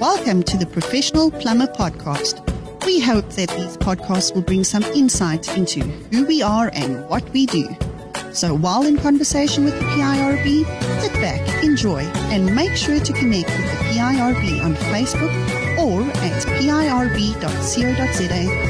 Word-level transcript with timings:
Welcome 0.00 0.44
to 0.44 0.56
the 0.56 0.64
Professional 0.64 1.32
Plumber 1.32 1.66
Podcast. 1.66 2.46
We 2.86 3.00
hope 3.00 3.30
that 3.30 3.48
these 3.48 3.76
podcasts 3.78 4.32
will 4.32 4.42
bring 4.42 4.62
some 4.62 4.84
insight 4.84 5.56
into 5.56 5.80
who 5.80 6.24
we 6.24 6.40
are 6.40 6.70
and 6.72 7.04
what 7.08 7.28
we 7.30 7.46
do. 7.46 7.68
So 8.32 8.54
while 8.54 8.86
in 8.86 8.98
conversation 8.98 9.64
with 9.64 9.76
the 9.76 9.84
PIRB, 9.84 11.00
sit 11.00 11.12
back, 11.14 11.64
enjoy, 11.64 12.02
and 12.30 12.54
make 12.54 12.76
sure 12.76 13.00
to 13.00 13.12
connect 13.12 13.48
with 13.48 13.72
the 13.72 13.76
PIRB 13.86 14.64
on 14.64 14.76
Facebook 14.76 15.34
or 15.78 16.02
at 16.18 16.46
pirb.co.za 16.46 17.52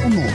for 0.03 0.09
more. 0.09 0.33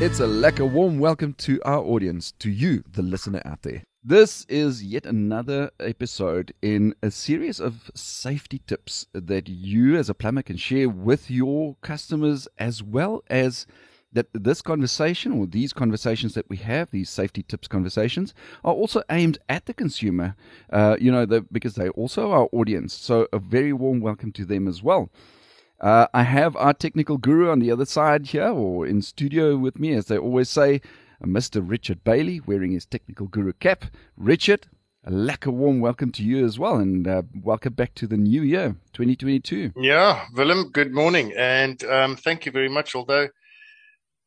It's 0.00 0.20
a 0.20 0.26
lekker 0.26 0.70
warm 0.70 1.00
welcome 1.00 1.32
to 1.38 1.60
our 1.64 1.82
audience, 1.82 2.32
to 2.38 2.48
you, 2.48 2.84
the 2.92 3.02
listener 3.02 3.42
out 3.44 3.62
there. 3.62 3.82
This 4.08 4.46
is 4.48 4.84
yet 4.84 5.04
another 5.04 5.72
episode 5.80 6.54
in 6.62 6.94
a 7.02 7.10
series 7.10 7.58
of 7.58 7.90
safety 7.92 8.60
tips 8.64 9.04
that 9.12 9.48
you 9.48 9.96
as 9.96 10.08
a 10.08 10.14
plumber 10.14 10.42
can 10.42 10.56
share 10.56 10.88
with 10.88 11.28
your 11.28 11.74
customers 11.80 12.46
as 12.56 12.84
well 12.84 13.24
as 13.28 13.66
that 14.12 14.28
this 14.32 14.62
conversation 14.62 15.32
or 15.32 15.44
these 15.48 15.72
conversations 15.72 16.34
that 16.34 16.48
we 16.48 16.58
have, 16.58 16.92
these 16.92 17.10
safety 17.10 17.42
tips 17.42 17.66
conversations, 17.66 18.32
are 18.62 18.74
also 18.74 19.02
aimed 19.10 19.38
at 19.48 19.66
the 19.66 19.74
consumer, 19.74 20.36
uh, 20.70 20.96
you 21.00 21.10
know, 21.10 21.26
the, 21.26 21.40
because 21.50 21.74
they 21.74 21.88
also 21.88 22.30
our 22.30 22.48
audience. 22.52 22.94
So 22.94 23.26
a 23.32 23.40
very 23.40 23.72
warm 23.72 23.98
welcome 23.98 24.30
to 24.34 24.44
them 24.44 24.68
as 24.68 24.84
well. 24.84 25.10
Uh, 25.80 26.06
I 26.14 26.22
have 26.22 26.54
our 26.54 26.74
technical 26.74 27.18
guru 27.18 27.50
on 27.50 27.58
the 27.58 27.72
other 27.72 27.84
side 27.84 28.28
here 28.28 28.50
or 28.50 28.86
in 28.86 29.02
studio 29.02 29.56
with 29.56 29.80
me, 29.80 29.94
as 29.94 30.06
they 30.06 30.16
always 30.16 30.48
say. 30.48 30.80
Mr. 31.24 31.62
Richard 31.64 32.04
Bailey 32.04 32.40
wearing 32.40 32.72
his 32.72 32.86
technical 32.86 33.26
guru 33.26 33.52
cap. 33.52 33.86
Richard, 34.16 34.66
a 35.04 35.10
lack 35.10 35.46
of 35.46 35.54
warm 35.54 35.80
welcome 35.80 36.12
to 36.12 36.22
you 36.22 36.44
as 36.44 36.58
well, 36.58 36.76
and 36.76 37.06
uh, 37.06 37.22
welcome 37.42 37.72
back 37.72 37.94
to 37.94 38.06
the 38.06 38.16
new 38.16 38.42
year, 38.42 38.76
2022. 38.92 39.72
Yeah, 39.76 40.24
Willem, 40.34 40.70
good 40.70 40.92
morning, 40.92 41.32
and 41.36 41.82
um, 41.84 42.16
thank 42.16 42.46
you 42.46 42.52
very 42.52 42.68
much. 42.68 42.94
Although 42.94 43.28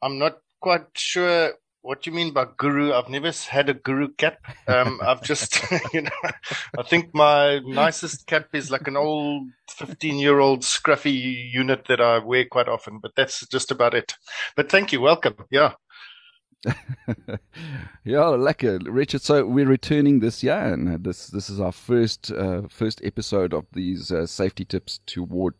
I'm 0.01 0.17
not 0.17 0.37
quite 0.61 0.87
sure 0.95 1.53
what 1.81 2.05
you 2.05 2.11
mean 2.11 2.33
by 2.33 2.45
guru. 2.57 2.93
I've 2.93 3.09
never 3.09 3.31
had 3.31 3.69
a 3.69 3.73
guru 3.73 4.09
cap. 4.15 4.37
Um, 4.67 4.99
I've 5.05 5.23
just, 5.23 5.59
you 5.93 6.01
know, 6.01 6.31
I 6.77 6.83
think 6.83 7.13
my 7.13 7.59
nicest 7.59 8.27
cap 8.27 8.47
is 8.53 8.71
like 8.71 8.87
an 8.87 8.97
old 8.97 9.47
15 9.69 10.17
year 10.17 10.39
old 10.39 10.61
scruffy 10.61 11.51
unit 11.51 11.85
that 11.87 12.01
I 12.01 12.19
wear 12.19 12.45
quite 12.45 12.67
often, 12.67 12.99
but 12.99 13.11
that's 13.15 13.45
just 13.47 13.71
about 13.71 13.93
it. 13.93 14.13
But 14.55 14.69
thank 14.69 14.91
you. 14.91 15.01
Welcome. 15.01 15.35
Yeah. 15.51 15.73
yeah, 18.03 18.35
lekker, 18.35 18.79
Richard. 18.83 19.21
So 19.21 19.45
we're 19.45 19.65
returning 19.65 20.19
this 20.19 20.43
year, 20.43 20.57
and 20.57 21.03
this 21.03 21.27
this 21.27 21.49
is 21.49 21.59
our 21.59 21.71
first 21.71 22.31
uh, 22.31 22.63
first 22.69 22.99
episode 23.03 23.53
of 23.53 23.65
these 23.71 24.11
uh, 24.11 24.25
safety 24.25 24.65
tips 24.65 24.99
toward 25.05 25.53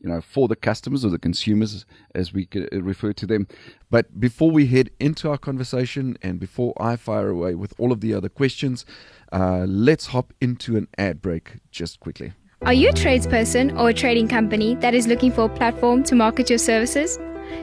you 0.00 0.08
know 0.08 0.22
for 0.22 0.48
the 0.48 0.56
customers 0.56 1.04
or 1.04 1.10
the 1.10 1.18
consumers, 1.18 1.84
as 2.14 2.32
we 2.32 2.48
refer 2.72 3.12
to 3.12 3.26
them. 3.26 3.46
But 3.90 4.18
before 4.18 4.50
we 4.50 4.66
head 4.66 4.90
into 4.98 5.30
our 5.30 5.38
conversation, 5.38 6.16
and 6.22 6.40
before 6.40 6.72
I 6.80 6.96
fire 6.96 7.28
away 7.28 7.54
with 7.54 7.74
all 7.78 7.92
of 7.92 8.00
the 8.00 8.14
other 8.14 8.30
questions, 8.30 8.86
uh, 9.32 9.66
let's 9.68 10.06
hop 10.06 10.32
into 10.40 10.78
an 10.78 10.88
ad 10.96 11.20
break 11.20 11.58
just 11.70 12.00
quickly. 12.00 12.32
Are 12.62 12.72
you 12.72 12.88
a 12.88 12.92
tradesperson 12.92 13.78
or 13.78 13.90
a 13.90 13.94
trading 13.94 14.28
company 14.28 14.74
that 14.76 14.94
is 14.94 15.06
looking 15.06 15.30
for 15.30 15.44
a 15.44 15.48
platform 15.50 16.02
to 16.04 16.14
market 16.14 16.48
your 16.48 16.58
services? 16.58 17.18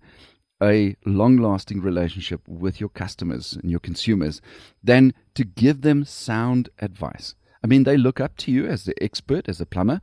a 0.62 0.94
long 1.04 1.38
lasting 1.38 1.80
relationship 1.80 2.40
with 2.46 2.78
your 2.78 2.90
customers 2.90 3.54
and 3.54 3.68
your 3.68 3.80
consumers 3.80 4.40
than 4.80 5.12
to 5.34 5.42
give 5.42 5.80
them 5.80 6.04
sound 6.04 6.68
advice? 6.78 7.34
I 7.64 7.66
mean, 7.66 7.82
they 7.82 7.96
look 7.96 8.20
up 8.20 8.36
to 8.38 8.52
you 8.52 8.64
as 8.64 8.84
the 8.84 8.94
expert, 9.02 9.48
as 9.48 9.60
a 9.60 9.66
plumber. 9.66 10.00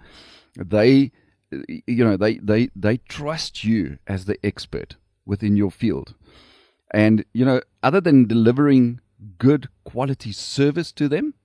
They, 0.57 1.13
you 1.49 2.03
know, 2.03 2.17
they, 2.17 2.39
they, 2.39 2.71
they 2.75 2.97
trust 2.97 3.63
you 3.63 3.99
as 4.05 4.25
the 4.25 4.37
expert 4.45 4.97
within 5.25 5.55
your 5.55 5.71
field. 5.71 6.13
And, 6.93 7.23
you 7.31 7.45
know, 7.45 7.61
other 7.81 8.01
than 8.01 8.27
delivering 8.27 8.99
good 9.37 9.69
quality 9.85 10.33
service 10.33 10.91
to 10.91 11.07
them, 11.07 11.35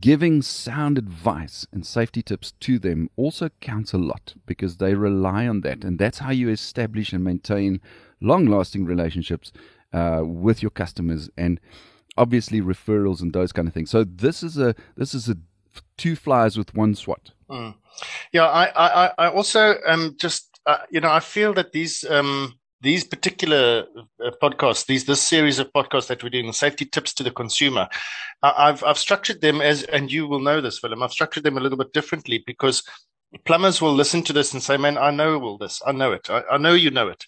Giving 0.00 0.40
sound 0.42 0.96
advice 0.98 1.66
and 1.70 1.86
safety 1.86 2.22
tips 2.22 2.52
to 2.60 2.78
them 2.78 3.10
also 3.16 3.50
counts 3.60 3.92
a 3.92 3.98
lot 3.98 4.34
because 4.46 4.78
they 4.78 4.94
rely 4.94 5.46
on 5.46 5.60
that. 5.60 5.84
And 5.84 5.98
that's 5.98 6.18
how 6.18 6.30
you 6.30 6.48
establish 6.48 7.12
and 7.12 7.22
maintain 7.22 7.80
long 8.20 8.46
lasting 8.46 8.86
relationships 8.86 9.52
uh, 9.92 10.22
with 10.24 10.62
your 10.62 10.70
customers 10.70 11.28
and 11.36 11.60
obviously 12.16 12.60
referrals 12.60 13.20
and 13.20 13.32
those 13.32 13.52
kind 13.52 13.68
of 13.68 13.74
things. 13.74 13.90
So 13.90 14.04
this 14.04 14.42
is 14.42 14.58
a 14.58 14.74
this 14.96 15.14
is 15.14 15.28
a 15.28 15.36
two 15.96 16.16
flies 16.16 16.56
with 16.56 16.74
one 16.74 16.94
swat. 16.94 17.32
Mm. 17.50 17.74
Yeah, 18.32 18.46
I, 18.46 19.06
I, 19.06 19.12
I 19.18 19.28
also 19.28 19.76
um 19.86 20.16
just 20.18 20.60
uh, 20.66 20.78
you 20.90 21.00
know 21.00 21.10
I 21.10 21.20
feel 21.20 21.52
that 21.54 21.72
these 21.72 22.04
um 22.04 22.54
these 22.84 23.02
particular 23.02 23.86
uh, 24.24 24.30
podcasts, 24.42 24.86
these 24.86 25.06
this 25.06 25.22
series 25.22 25.58
of 25.58 25.72
podcasts 25.72 26.06
that 26.08 26.22
we're 26.22 26.28
doing, 26.28 26.52
safety 26.52 26.84
tips 26.84 27.14
to 27.14 27.22
the 27.24 27.30
consumer, 27.30 27.88
I've 28.42 28.84
I've 28.84 28.98
structured 28.98 29.40
them 29.40 29.60
as, 29.60 29.82
and 29.84 30.12
you 30.12 30.28
will 30.28 30.40
know 30.40 30.60
this, 30.60 30.82
Willem. 30.82 31.02
I've 31.02 31.12
structured 31.12 31.44
them 31.44 31.56
a 31.56 31.60
little 31.60 31.78
bit 31.78 31.92
differently 31.94 32.44
because 32.46 32.84
plumbers 33.44 33.80
will 33.80 33.94
listen 33.94 34.22
to 34.24 34.32
this 34.32 34.52
and 34.52 34.62
say, 34.62 34.76
"Man, 34.76 34.98
I 34.98 35.10
know 35.10 35.40
all 35.42 35.58
this. 35.58 35.82
I 35.84 35.92
know 35.92 36.12
it. 36.12 36.28
I, 36.30 36.42
I 36.52 36.58
know 36.58 36.74
you 36.74 36.90
know 36.90 37.08
it." 37.08 37.24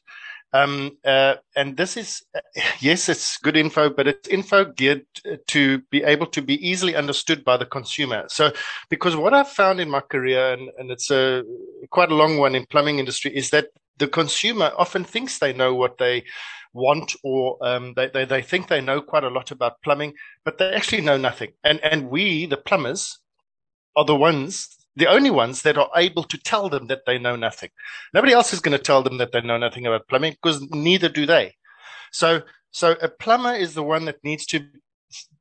Um, 0.53 0.97
uh, 1.05 1.35
and 1.57 1.77
this 1.77 1.97
is, 1.97 2.23
uh, 2.35 2.41
yes, 2.81 3.09
it's 3.09 3.37
good 3.39 3.57
info, 3.57 3.91
but 3.91 4.07
it's 4.07 4.29
info 4.29 4.65
geared 4.65 5.05
to 5.49 5.83
be 5.91 6.03
able 6.05 6.27
to 6.29 6.41
be 6.41 6.55
easily 6.67 6.95
understood 6.95 7.45
by 7.45 7.57
the 7.57 7.67
consumer. 7.67 8.25
So, 8.29 8.53
because 8.89 9.17
what 9.17 9.35
I've 9.35 9.49
found 9.49 9.81
in 9.81 9.91
my 9.91 10.01
career, 10.01 10.53
and, 10.53 10.71
and 10.79 10.91
it's 10.91 11.11
a 11.11 11.43
quite 11.91 12.11
a 12.11 12.15
long 12.15 12.39
one 12.39 12.55
in 12.55 12.65
plumbing 12.67 12.99
industry, 12.99 13.37
is 13.37 13.51
that 13.51 13.67
the 13.99 14.09
consumer 14.09 14.73
often 14.77 15.05
thinks 15.05 15.39
they 15.39 15.53
know 15.53 15.75
what 15.75 15.99
they 15.99 16.25
want 16.73 17.15
or 17.25 17.57
um, 17.63 17.95
they, 17.97 18.09
they, 18.09 18.25
they 18.25 18.43
think 18.43 18.69
they 18.69 18.81
know 18.81 19.01
quite 19.01 19.25
a 19.25 19.31
lot 19.31 19.51
about 19.51 19.81
plumbing, 19.83 20.13
but 20.45 20.59
they 20.59 20.73
actually 20.73 21.01
know 21.01 21.17
nothing. 21.17 21.53
And, 21.65 21.81
and 21.83 22.11
we, 22.11 22.47
the 22.47 22.57
plumbers, 22.57 23.19
are 23.97 24.05
the 24.05 24.15
ones, 24.15 24.69
the 24.95 25.07
only 25.07 25.31
ones 25.31 25.63
that 25.63 25.79
are 25.79 25.91
able 25.97 26.23
to 26.25 26.39
tell 26.39 26.69
them 26.69 26.87
that 26.89 27.07
they 27.07 27.19
know 27.19 27.35
nothing. 27.35 27.71
Nobody 28.13 28.33
else 28.33 28.53
is 28.53 28.61
going 28.61 28.77
to 28.77 28.83
tell 28.83 29.03
them 29.03 29.19
that 29.19 29.33
they 29.33 29.41
know 29.41 29.59
nothing 29.59 29.87
about 29.87 30.07
plumbing 30.09 30.33
because 30.33 30.61
neither 30.71 31.09
do 31.09 31.27
they. 31.27 31.55
So, 32.13 32.43
so 32.71 32.97
a 33.01 33.09
plumber 33.09 33.55
is 33.55 33.75
the 33.75 33.83
one 33.83 34.05
that 34.05 34.23
needs 34.23 34.45
to 34.47 34.67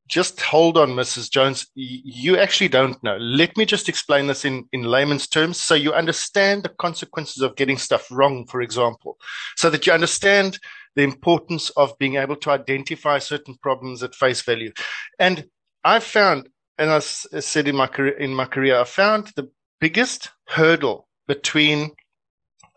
just 0.07 0.39
hold 0.39 0.77
on, 0.77 0.89
Mrs. 0.91 1.31
Jones. 1.31 1.67
You 1.73 2.37
actually 2.37 2.67
don't 2.67 3.01
know. 3.03 3.17
Let 3.17 3.57
me 3.57 3.65
just 3.65 3.89
explain 3.89 4.27
this 4.27 4.45
in, 4.45 4.65
in 4.71 4.83
layman's 4.83 5.27
terms 5.27 5.59
so 5.59 5.73
you 5.73 5.93
understand 5.93 6.63
the 6.63 6.69
consequences 6.69 7.41
of 7.41 7.55
getting 7.55 7.77
stuff 7.77 8.07
wrong, 8.11 8.45
for 8.45 8.61
example, 8.61 9.17
so 9.55 9.69
that 9.69 9.87
you 9.87 9.93
understand 9.93 10.59
the 10.95 11.03
importance 11.03 11.71
of 11.71 11.97
being 11.97 12.15
able 12.15 12.35
to 12.37 12.51
identify 12.51 13.17
certain 13.17 13.55
problems 13.61 14.03
at 14.03 14.13
face 14.13 14.41
value. 14.41 14.71
And 15.19 15.45
I 15.83 15.99
found, 15.99 16.49
and 16.77 16.91
I 16.91 16.99
said 16.99 17.67
in 17.67 17.75
my 17.75 17.87
career, 17.87 18.17
in 18.17 18.33
my 18.33 18.45
career, 18.45 18.79
I 18.79 18.83
found 18.83 19.31
the 19.35 19.49
biggest 19.79 20.29
hurdle 20.47 21.07
between 21.27 21.91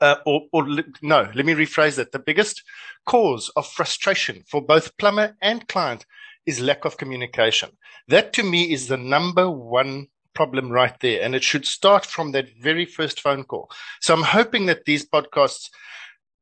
uh, 0.00 0.16
or, 0.26 0.42
or, 0.52 0.64
no, 1.02 1.28
let 1.34 1.44
me 1.44 1.54
rephrase 1.54 1.96
that. 1.96 2.12
The 2.12 2.20
biggest 2.20 2.62
cause 3.04 3.50
of 3.56 3.66
frustration 3.66 4.44
for 4.46 4.62
both 4.62 4.96
plumber 4.96 5.36
and 5.42 5.66
client 5.66 6.06
is 6.48 6.60
lack 6.60 6.86
of 6.86 6.96
communication. 6.96 7.70
That 8.08 8.32
to 8.32 8.42
me 8.42 8.72
is 8.72 8.88
the 8.88 8.96
number 8.96 9.50
one 9.50 10.08
problem 10.34 10.70
right 10.70 10.98
there. 11.00 11.20
And 11.22 11.34
it 11.34 11.44
should 11.44 11.66
start 11.66 12.06
from 12.06 12.32
that 12.32 12.46
very 12.60 12.86
first 12.86 13.20
phone 13.20 13.44
call. 13.44 13.70
So 14.00 14.14
I'm 14.14 14.22
hoping 14.22 14.66
that 14.66 14.84
these 14.86 15.04
podcasts, 15.06 15.68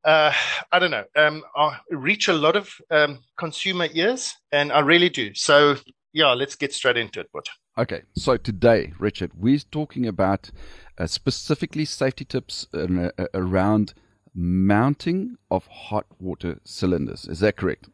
uh, 0.05 0.33
I 0.71 0.79
don't 0.79 0.93
know, 0.93 1.05
um, 1.17 1.43
reach 1.91 2.29
a 2.29 2.33
lot 2.33 2.57
of 2.57 2.73
um, 2.91 3.19
consumer 3.37 3.89
ears, 3.93 4.35
and 4.53 4.71
I 4.71 4.81
really 4.81 5.09
do. 5.09 5.35
So 5.35 5.77
yeah, 6.13 6.33
let's 6.33 6.57
get 6.57 6.73
straight 6.73 6.97
into 6.97 7.21
it, 7.21 7.29
but. 7.33 7.47
Okay, 7.77 8.03
so 8.15 8.37
today, 8.37 8.93
Richard, 8.99 9.33
we're 9.35 9.59
talking 9.71 10.07
about 10.07 10.51
uh, 10.99 11.07
specifically 11.07 11.85
safety 11.85 12.25
tips 12.25 12.67
uh, 12.73 13.11
around 13.35 13.93
mounting 14.35 15.37
of 15.51 15.67
hot 15.67 16.07
water 16.21 16.61
cylinders. 16.65 17.27
Is 17.27 17.41
that 17.41 17.57
correct? 17.57 17.89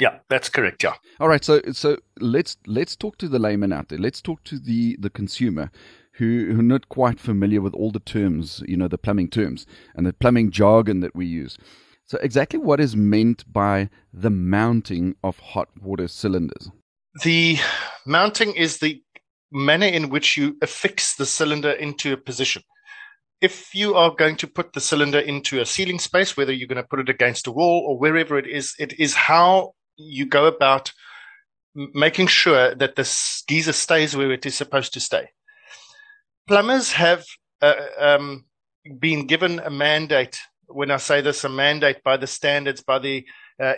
Yeah, 0.00 0.18
that's 0.28 0.48
correct. 0.48 0.82
Yeah. 0.82 0.94
All 1.20 1.28
right. 1.28 1.44
So 1.44 1.60
so 1.72 1.98
let's 2.18 2.56
let's 2.66 2.96
talk 2.96 3.16
to 3.18 3.28
the 3.28 3.38
layman 3.38 3.72
out 3.72 3.88
there. 3.88 3.98
Let's 3.98 4.20
talk 4.20 4.42
to 4.44 4.58
the 4.58 4.96
the 4.98 5.10
consumer 5.10 5.70
who 6.14 6.52
who 6.52 6.60
are 6.60 6.62
not 6.62 6.88
quite 6.88 7.20
familiar 7.20 7.60
with 7.60 7.74
all 7.74 7.90
the 7.90 8.00
terms, 8.00 8.62
you 8.66 8.76
know, 8.76 8.88
the 8.88 8.98
plumbing 8.98 9.28
terms 9.28 9.66
and 9.94 10.06
the 10.06 10.12
plumbing 10.12 10.50
jargon 10.50 11.00
that 11.00 11.14
we 11.14 11.26
use. 11.26 11.56
So 12.06 12.18
exactly 12.18 12.58
what 12.58 12.80
is 12.80 12.96
meant 12.96 13.50
by 13.50 13.88
the 14.12 14.30
mounting 14.30 15.16
of 15.22 15.38
hot 15.38 15.68
water 15.80 16.08
cylinders? 16.08 16.70
The 17.22 17.58
mounting 18.04 18.54
is 18.54 18.78
the 18.78 19.02
manner 19.50 19.86
in 19.86 20.10
which 20.10 20.36
you 20.36 20.56
affix 20.60 21.14
the 21.14 21.24
cylinder 21.24 21.70
into 21.70 22.12
a 22.12 22.16
position. 22.16 22.62
If 23.40 23.74
you 23.74 23.94
are 23.94 24.14
going 24.14 24.36
to 24.36 24.46
put 24.46 24.72
the 24.72 24.80
cylinder 24.80 25.18
into 25.18 25.60
a 25.60 25.66
ceiling 25.66 25.98
space, 25.98 26.36
whether 26.36 26.52
you're 26.52 26.68
going 26.68 26.82
to 26.82 26.88
put 26.88 27.00
it 27.00 27.08
against 27.08 27.46
a 27.46 27.52
wall 27.52 27.84
or 27.88 27.98
wherever 27.98 28.38
it 28.38 28.46
is, 28.46 28.74
it 28.78 28.98
is 28.98 29.14
how 29.14 29.74
you 29.96 30.26
go 30.26 30.46
about 30.46 30.92
making 31.74 32.26
sure 32.26 32.74
that 32.74 32.96
the 32.96 33.42
geyser 33.48 33.72
stays 33.72 34.16
where 34.16 34.32
it 34.32 34.46
is 34.46 34.54
supposed 34.54 34.92
to 34.94 35.00
stay. 35.00 35.30
Plumbers 36.46 36.92
have 36.92 37.24
uh, 37.62 37.74
um, 37.98 38.44
been 38.98 39.26
given 39.26 39.58
a 39.60 39.70
mandate. 39.70 40.38
When 40.66 40.90
I 40.90 40.98
say 40.98 41.20
this, 41.20 41.44
a 41.44 41.48
mandate 41.48 42.02
by 42.04 42.16
the 42.16 42.26
standards, 42.26 42.82
by 42.82 42.98
the 42.98 43.24
uh, 43.62 43.74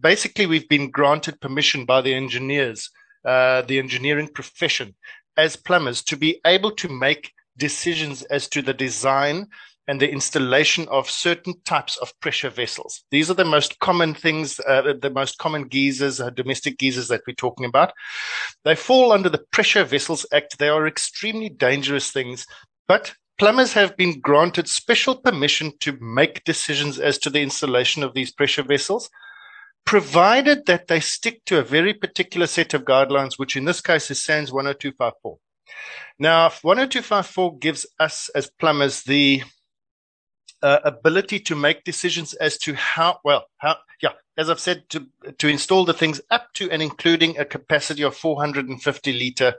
basically, 0.00 0.46
we've 0.46 0.68
been 0.68 0.90
granted 0.90 1.40
permission 1.40 1.84
by 1.84 2.00
the 2.00 2.14
engineers, 2.14 2.90
uh, 3.24 3.62
the 3.62 3.78
engineering 3.78 4.28
profession, 4.28 4.94
as 5.36 5.56
plumbers, 5.56 6.02
to 6.04 6.16
be 6.16 6.40
able 6.44 6.72
to 6.72 6.88
make 6.88 7.32
decisions 7.56 8.22
as 8.24 8.48
to 8.48 8.60
the 8.60 8.74
design 8.74 9.46
and 9.86 10.00
the 10.00 10.10
installation 10.10 10.88
of 10.88 11.10
certain 11.10 11.54
types 11.64 11.96
of 11.98 12.12
pressure 12.20 12.50
vessels. 12.50 13.04
These 13.10 13.30
are 13.30 13.34
the 13.34 13.44
most 13.44 13.78
common 13.80 14.14
things, 14.14 14.60
uh, 14.60 14.94
the 15.00 15.10
most 15.10 15.38
common 15.38 15.68
geysers, 15.68 16.20
uh, 16.20 16.30
domestic 16.30 16.78
geysers 16.78 17.08
that 17.08 17.22
we're 17.26 17.34
talking 17.34 17.66
about. 17.66 17.92
They 18.64 18.74
fall 18.74 19.12
under 19.12 19.28
the 19.28 19.44
Pressure 19.52 19.84
Vessels 19.84 20.26
Act. 20.32 20.58
They 20.58 20.68
are 20.68 20.86
extremely 20.86 21.50
dangerous 21.50 22.10
things, 22.10 22.46
but 22.88 23.14
plumbers 23.38 23.74
have 23.74 23.96
been 23.96 24.20
granted 24.20 24.68
special 24.68 25.16
permission 25.16 25.72
to 25.80 25.98
make 26.00 26.44
decisions 26.44 26.98
as 26.98 27.18
to 27.18 27.30
the 27.30 27.42
installation 27.42 28.02
of 28.02 28.14
these 28.14 28.32
pressure 28.32 28.62
vessels, 28.62 29.10
provided 29.84 30.64
that 30.64 30.88
they 30.88 31.00
stick 31.00 31.44
to 31.44 31.58
a 31.58 31.62
very 31.62 31.92
particular 31.92 32.46
set 32.46 32.72
of 32.72 32.84
guidelines, 32.84 33.38
which 33.38 33.54
in 33.56 33.66
this 33.66 33.82
case 33.82 34.10
is 34.10 34.22
SANS 34.22 34.50
10254. 34.50 35.36
Now, 36.18 36.48
10254 36.48 37.58
gives 37.58 37.86
us 37.98 38.30
as 38.34 38.50
plumbers 38.58 39.02
the 39.02 39.42
uh, 40.64 40.80
ability 40.84 41.38
to 41.38 41.54
make 41.54 41.84
decisions 41.84 42.32
as 42.34 42.56
to 42.58 42.74
how 42.74 43.18
well 43.22 43.44
how 43.58 43.76
yeah 44.02 44.12
as 44.38 44.48
i've 44.48 44.58
said 44.58 44.82
to 44.88 45.06
to 45.38 45.46
install 45.46 45.84
the 45.84 45.92
things 45.92 46.20
up 46.30 46.52
to 46.54 46.70
and 46.70 46.82
including 46.82 47.38
a 47.38 47.44
capacity 47.44 48.02
of 48.02 48.16
450 48.16 49.12
liter 49.12 49.54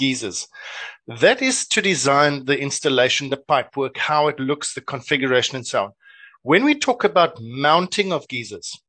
geysers. 0.00 0.48
That 1.08 1.42
is 1.42 1.66
to 1.68 1.82
design 1.82 2.44
the 2.44 2.58
installation 2.58 3.30
the 3.30 3.36
pipework 3.36 3.96
how 3.96 4.28
it 4.28 4.38
looks 4.38 4.74
the 4.74 4.80
configuration 4.80 5.56
and 5.56 5.66
so 5.66 5.84
on. 5.86 5.92
When 6.42 6.64
we 6.64 6.76
talk 6.76 7.04
about 7.04 7.40
mounting 7.40 8.12
of 8.12 8.28
geysers 8.28 8.80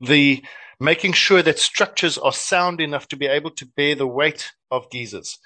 the 0.00 0.42
making 0.80 1.12
sure 1.12 1.42
that 1.42 1.58
structures 1.58 2.18
are 2.18 2.32
sound 2.32 2.80
enough 2.80 3.06
to 3.08 3.16
be 3.16 3.26
able 3.26 3.50
to 3.52 3.66
bear 3.76 3.94
the 3.94 4.06
weight 4.06 4.52
of 4.70 4.90
geysers 4.90 5.38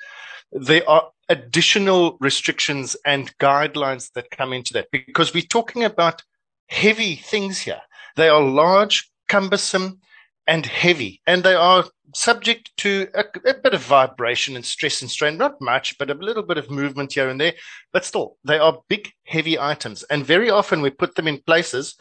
there 0.52 0.88
are 0.88 1.10
additional 1.28 2.16
restrictions 2.20 2.96
and 3.04 3.36
guidelines 3.38 4.12
that 4.12 4.30
come 4.30 4.52
into 4.52 4.72
that 4.74 4.88
because 4.92 5.34
we're 5.34 5.42
talking 5.42 5.84
about 5.84 6.22
heavy 6.68 7.16
things 7.16 7.58
here. 7.58 7.80
They 8.16 8.28
are 8.28 8.42
large, 8.42 9.10
cumbersome, 9.28 10.00
and 10.46 10.64
heavy, 10.64 11.20
and 11.26 11.42
they 11.42 11.54
are 11.54 11.84
subject 12.14 12.70
to 12.78 13.08
a, 13.14 13.24
a, 13.48 13.54
bit 13.54 13.74
of 13.74 13.82
vibration 13.82 14.54
and 14.54 14.64
stress 14.64 15.02
and 15.02 15.10
strain. 15.10 15.36
Not 15.36 15.60
much, 15.60 15.98
but 15.98 16.10
a 16.10 16.14
little 16.14 16.44
bit 16.44 16.56
of 16.56 16.70
movement 16.70 17.12
here 17.12 17.28
and 17.28 17.40
there. 17.40 17.54
But 17.92 18.04
still, 18.04 18.36
they 18.44 18.58
are 18.58 18.80
big, 18.88 19.10
heavy 19.24 19.58
items, 19.58 20.04
and 20.04 20.24
very 20.24 20.48
often 20.48 20.82
we 20.82 20.90
put 20.90 21.16
them 21.16 21.26
in 21.26 21.42
places 21.42 21.96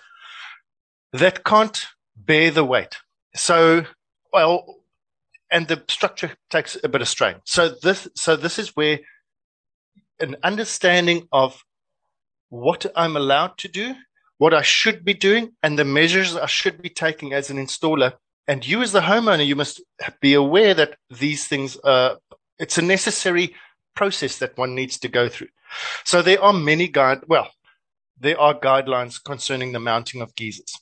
that 1.11 1.43
can't 1.43 1.85
bear 2.15 2.51
the 2.51 2.63
weight. 2.63 2.95
So, 3.35 3.85
well, 4.31 4.77
and 5.51 5.67
the 5.67 5.83
structure 5.89 6.31
takes 6.49 6.77
a 6.83 6.89
bit 6.89 7.01
of 7.01 7.07
strain. 7.07 7.35
So 7.45 7.69
this, 7.81 8.07
so 8.15 8.35
this 8.35 8.59
is 8.59 8.75
where 8.75 8.99
an 10.19 10.35
understanding 10.43 11.27
of 11.31 11.63
what 12.49 12.85
I'm 12.95 13.17
allowed 13.17 13.57
to 13.59 13.67
do, 13.67 13.95
what 14.37 14.53
I 14.53 14.61
should 14.61 15.03
be 15.03 15.13
doing, 15.13 15.51
and 15.63 15.77
the 15.77 15.85
measures 15.85 16.35
I 16.35 16.45
should 16.45 16.81
be 16.81 16.89
taking 16.89 17.33
as 17.33 17.49
an 17.49 17.57
installer. 17.57 18.13
And 18.47 18.65
you, 18.65 18.81
as 18.81 18.91
the 18.91 19.01
homeowner, 19.01 19.45
you 19.45 19.55
must 19.55 19.81
be 20.21 20.33
aware 20.33 20.73
that 20.73 20.97
these 21.09 21.47
things 21.47 21.77
are, 21.77 22.17
it's 22.59 22.77
a 22.77 22.81
necessary 22.81 23.55
process 23.95 24.37
that 24.39 24.57
one 24.57 24.75
needs 24.75 24.99
to 24.99 25.07
go 25.07 25.27
through. 25.29 25.47
So 26.03 26.21
there 26.21 26.41
are 26.41 26.53
many 26.53 26.87
guide, 26.87 27.21
well, 27.27 27.49
there 28.19 28.39
are 28.39 28.53
guidelines 28.53 29.21
concerning 29.23 29.71
the 29.71 29.79
mounting 29.79 30.21
of 30.21 30.35
geysers. 30.35 30.73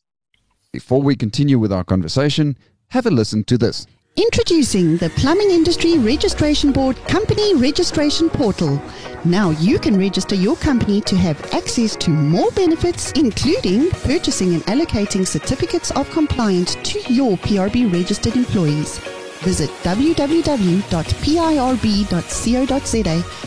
Before 0.71 1.01
we 1.01 1.15
continue 1.15 1.57
with 1.57 1.71
our 1.71 1.83
conversation, 1.83 2.57
have 2.89 3.05
a 3.05 3.11
listen 3.11 3.43
to 3.45 3.57
this. 3.57 3.87
Introducing 4.15 4.97
the 4.97 5.09
Plumbing 5.09 5.49
Industry 5.49 5.97
Registration 5.97 6.71
Board 6.71 6.97
Company 7.07 7.55
Registration 7.55 8.29
Portal. 8.29 8.79
Now 9.25 9.49
you 9.49 9.79
can 9.79 9.97
register 9.97 10.35
your 10.35 10.55
company 10.55 11.01
to 11.01 11.15
have 11.15 11.51
access 11.51 11.95
to 11.95 12.11
more 12.11 12.51
benefits, 12.51 13.11
including 13.13 13.89
purchasing 13.89 14.53
and 14.53 14.63
allocating 14.65 15.25
certificates 15.25 15.89
of 15.91 16.07
compliance 16.11 16.75
to 16.83 16.99
your 17.11 17.37
PIRB 17.37 17.91
registered 17.91 18.35
employees. 18.35 18.99
Visit 19.39 19.71
www.pirb.co.za 19.81 20.43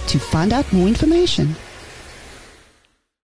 to 0.08 0.19
find 0.19 0.52
out 0.52 0.72
more 0.72 0.88
information. 0.88 1.54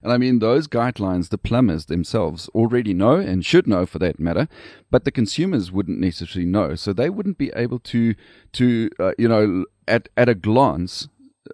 And 0.03 0.13
I 0.13 0.17
mean, 0.17 0.39
those 0.39 0.67
guidelines, 0.67 1.29
the 1.29 1.39
plumbers 1.39 1.87
themselves 1.87 2.49
already 2.55 2.95
know 2.95 3.17
and 3.17 3.45
should 3.45 3.67
know 3.67 3.85
for 3.85 3.99
that 3.99 4.19
matter, 4.19 4.49
but 4.91 5.05
the 5.05 5.11
consumers 5.11 5.71
wouldn't 5.71 6.01
necessarily 6.01 6.51
know. 6.51 6.75
So 6.75 6.93
they 6.93 7.11
wouldn't 7.11 7.37
be 7.37 7.53
able 7.55 7.81
to, 7.81 8.15
to 8.53 8.91
uh, 8.99 9.13
you 9.19 9.29
know, 9.29 9.67
at, 9.87 10.09
at 10.17 10.29
a 10.29 10.35
glance, 10.35 11.09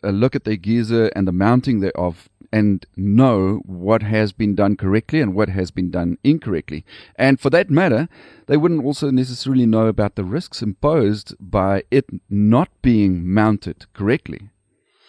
uh, 0.04 0.10
look 0.10 0.36
at 0.36 0.44
their 0.44 0.56
geyser 0.56 1.10
and 1.16 1.26
the 1.26 1.32
mounting 1.32 1.80
thereof 1.80 2.28
and 2.52 2.86
know 2.96 3.60
what 3.66 4.02
has 4.02 4.32
been 4.32 4.54
done 4.54 4.76
correctly 4.76 5.20
and 5.20 5.34
what 5.34 5.48
has 5.48 5.72
been 5.72 5.90
done 5.90 6.16
incorrectly. 6.22 6.84
And 7.16 7.40
for 7.40 7.50
that 7.50 7.68
matter, 7.68 8.08
they 8.46 8.56
wouldn't 8.56 8.84
also 8.84 9.10
necessarily 9.10 9.66
know 9.66 9.86
about 9.86 10.14
the 10.14 10.24
risks 10.24 10.62
imposed 10.62 11.34
by 11.40 11.82
it 11.90 12.06
not 12.30 12.68
being 12.82 13.28
mounted 13.28 13.86
correctly. 13.92 14.50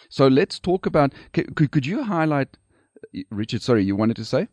So 0.08 0.26
let's 0.26 0.58
talk 0.58 0.86
about. 0.86 1.12
Could, 1.32 1.70
could 1.70 1.86
you 1.86 2.04
highlight 2.04 2.56
Richard, 3.30 3.62
sorry, 3.62 3.84
you 3.84 3.96
wanted 3.96 4.16
to 4.16 4.24
say? 4.24 4.48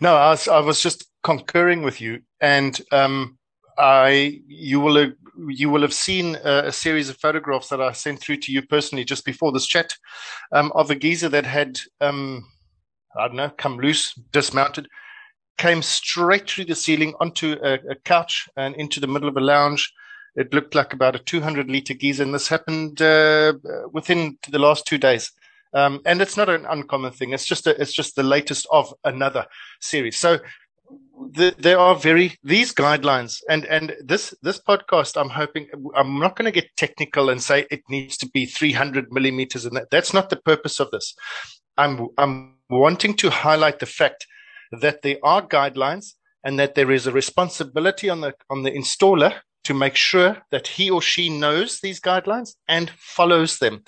No, 0.00 0.14
I 0.16 0.30
was, 0.30 0.48
I 0.48 0.60
was 0.60 0.80
just 0.80 1.06
concurring 1.22 1.82
with 1.82 2.00
you, 2.00 2.20
and 2.40 2.80
um, 2.92 3.38
I 3.78 4.40
you 4.46 4.80
will 4.80 5.12
you 5.48 5.70
will 5.70 5.82
have 5.82 5.94
seen 5.94 6.36
a, 6.44 6.64
a, 6.66 6.72
series 6.72 7.08
of 7.08 7.16
photographs 7.16 7.68
that 7.68 7.80
I 7.80 7.92
sent 7.92 8.20
through 8.20 8.36
to 8.38 8.52
you 8.52 8.62
personally 8.62 9.04
just 9.04 9.24
before 9.24 9.52
this 9.52 9.66
chat 9.66 9.94
um, 10.52 10.70
of 10.74 10.90
a 10.90 10.94
geyser 10.94 11.30
that 11.30 11.46
had 11.46 11.80
um, 12.00 12.46
I 13.16 13.26
don't 13.26 13.36
know 13.36 13.50
come 13.56 13.78
loose, 13.78 14.14
dismounted, 14.32 14.86
came 15.56 15.82
straight 15.82 16.48
through 16.48 16.66
the 16.66 16.74
ceiling 16.74 17.14
onto 17.20 17.56
a, 17.62 17.74
a 17.90 17.94
couch 18.04 18.48
and 18.56 18.74
into 18.76 19.00
the 19.00 19.06
middle 19.06 19.28
of 19.28 19.36
a 19.36 19.40
lounge. 19.40 19.92
It 20.36 20.54
looked 20.54 20.74
like 20.74 20.92
about 20.92 21.16
a 21.16 21.18
200 21.18 21.68
liter 21.68 21.94
geyser, 21.94 22.22
and 22.22 22.32
this 22.32 22.48
happened 22.48 23.02
uh, 23.02 23.54
within 23.92 24.38
the 24.48 24.60
last 24.60 24.86
two 24.86 24.98
days. 24.98 25.32
Um, 25.72 26.00
and 26.04 26.20
it's 26.20 26.36
not 26.36 26.48
an 26.48 26.66
uncommon 26.66 27.12
thing. 27.12 27.32
It's 27.32 27.46
just 27.46 27.66
a, 27.66 27.80
it's 27.80 27.92
just 27.92 28.16
the 28.16 28.22
latest 28.22 28.66
of 28.70 28.92
another 29.04 29.46
series. 29.80 30.16
So 30.16 30.38
the, 31.32 31.54
there 31.58 31.78
are 31.78 31.94
very 31.94 32.36
these 32.42 32.72
guidelines 32.72 33.40
and 33.48 33.64
and 33.66 33.94
this 34.04 34.34
this 34.42 34.58
podcast 34.60 35.20
i'm 35.20 35.28
hoping 35.28 35.68
i'm 35.94 36.18
not 36.18 36.34
going 36.34 36.46
to 36.46 36.60
get 36.60 36.74
technical 36.76 37.28
and 37.30 37.42
say 37.42 37.66
it 37.70 37.82
needs 37.88 38.16
to 38.16 38.28
be 38.30 38.46
300 38.46 39.12
millimeters 39.12 39.64
and 39.64 39.76
that 39.76 39.90
that's 39.90 40.14
not 40.14 40.30
the 40.30 40.36
purpose 40.36 40.80
of 40.80 40.90
this 40.90 41.14
i'm 41.76 42.08
i'm 42.18 42.54
wanting 42.70 43.14
to 43.14 43.30
highlight 43.30 43.78
the 43.78 43.86
fact 43.86 44.26
that 44.72 45.02
there 45.02 45.18
are 45.22 45.46
guidelines 45.46 46.14
and 46.42 46.58
that 46.58 46.74
there 46.74 46.90
is 46.90 47.06
a 47.06 47.12
responsibility 47.12 48.08
on 48.08 48.20
the 48.22 48.32
on 48.48 48.62
the 48.62 48.70
installer 48.70 49.34
to 49.62 49.74
make 49.74 49.94
sure 49.94 50.38
that 50.50 50.66
he 50.66 50.90
or 50.90 51.02
she 51.02 51.28
knows 51.28 51.80
these 51.80 52.00
guidelines 52.00 52.54
and 52.66 52.90
follows 52.96 53.58
them 53.58 53.82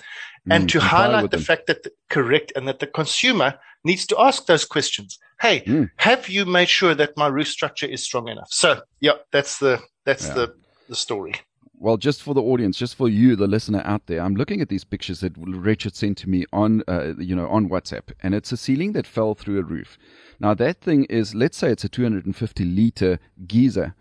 and 0.49 0.65
mm, 0.65 0.71
to 0.71 0.79
highlight 0.79 1.31
the 1.31 1.37
them. 1.37 1.45
fact 1.45 1.67
that 1.67 1.83
the, 1.83 1.91
correct 2.09 2.51
and 2.55 2.67
that 2.67 2.79
the 2.79 2.87
consumer 2.87 3.57
needs 3.83 4.05
to 4.07 4.19
ask 4.19 4.45
those 4.45 4.65
questions. 4.65 5.17
Hey, 5.41 5.61
mm. 5.61 5.89
have 5.97 6.29
you 6.29 6.45
made 6.45 6.69
sure 6.69 6.95
that 6.95 7.17
my 7.17 7.27
roof 7.27 7.47
structure 7.47 7.85
is 7.85 8.03
strong 8.03 8.27
enough? 8.27 8.47
So, 8.51 8.81
yeah, 8.99 9.13
that's 9.31 9.59
the 9.59 9.81
that's 10.05 10.27
yeah. 10.27 10.33
the 10.33 10.55
the 10.89 10.95
story. 10.95 11.35
Well, 11.79 11.97
just 11.97 12.23
for 12.23 12.33
the 12.33 12.41
audience, 12.41 12.77
just 12.77 12.95
for 12.95 13.09
you, 13.09 13.35
the 13.35 13.47
listener 13.47 13.81
out 13.83 14.05
there, 14.05 14.21
I'm 14.21 14.35
looking 14.35 14.61
at 14.61 14.69
these 14.69 14.85
pictures 14.85 15.19
that 15.19 15.33
Richard 15.37 15.95
sent 15.95 16.17
to 16.19 16.29
me 16.29 16.45
on, 16.53 16.81
uh, 16.87 17.13
you 17.17 17.35
know, 17.35 17.47
on 17.49 17.67
WhatsApp, 17.67 18.13
and 18.21 18.33
it's 18.33 18.53
a 18.53 18.57
ceiling 18.57 18.93
that 18.93 19.05
fell 19.05 19.35
through 19.35 19.59
a 19.59 19.63
roof. 19.63 19.97
Now 20.39 20.53
that 20.53 20.79
thing 20.79 21.03
is, 21.05 21.35
let's 21.35 21.57
say 21.57 21.71
it's 21.71 21.83
a 21.83 21.89
250 21.89 22.63
liter 22.63 23.19
geyser, 23.47 23.95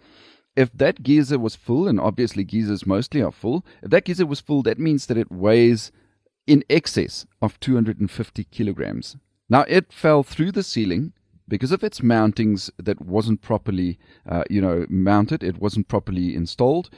if 0.54 0.70
that 0.74 1.02
geyser 1.02 1.38
was 1.38 1.56
full, 1.56 1.88
and 1.88 1.98
obviously 1.98 2.44
geysers 2.44 2.86
mostly 2.86 3.22
are 3.22 3.32
full, 3.32 3.64
if 3.82 3.90
that 3.90 4.04
geyser 4.04 4.26
was 4.26 4.40
full, 4.40 4.62
that 4.62 4.78
means 4.78 5.06
that 5.06 5.16
it 5.16 5.32
weighs 5.32 5.90
in 6.46 6.64
excess 6.68 7.26
of 7.40 7.58
250 7.60 8.44
kilograms. 8.44 9.16
Now, 9.48 9.64
it 9.68 9.92
fell 9.92 10.22
through 10.22 10.52
the 10.52 10.62
ceiling 10.62 11.12
because 11.48 11.72
of 11.72 11.84
its 11.84 12.00
mountings 12.00 12.70
that 12.78 13.00
wasn't 13.00 13.42
properly, 13.42 13.98
uh, 14.26 14.44
you 14.48 14.60
know, 14.60 14.86
mounted. 14.88 15.42
It 15.42 15.58
wasn't 15.58 15.88
properly 15.88 16.34
installed, 16.34 16.88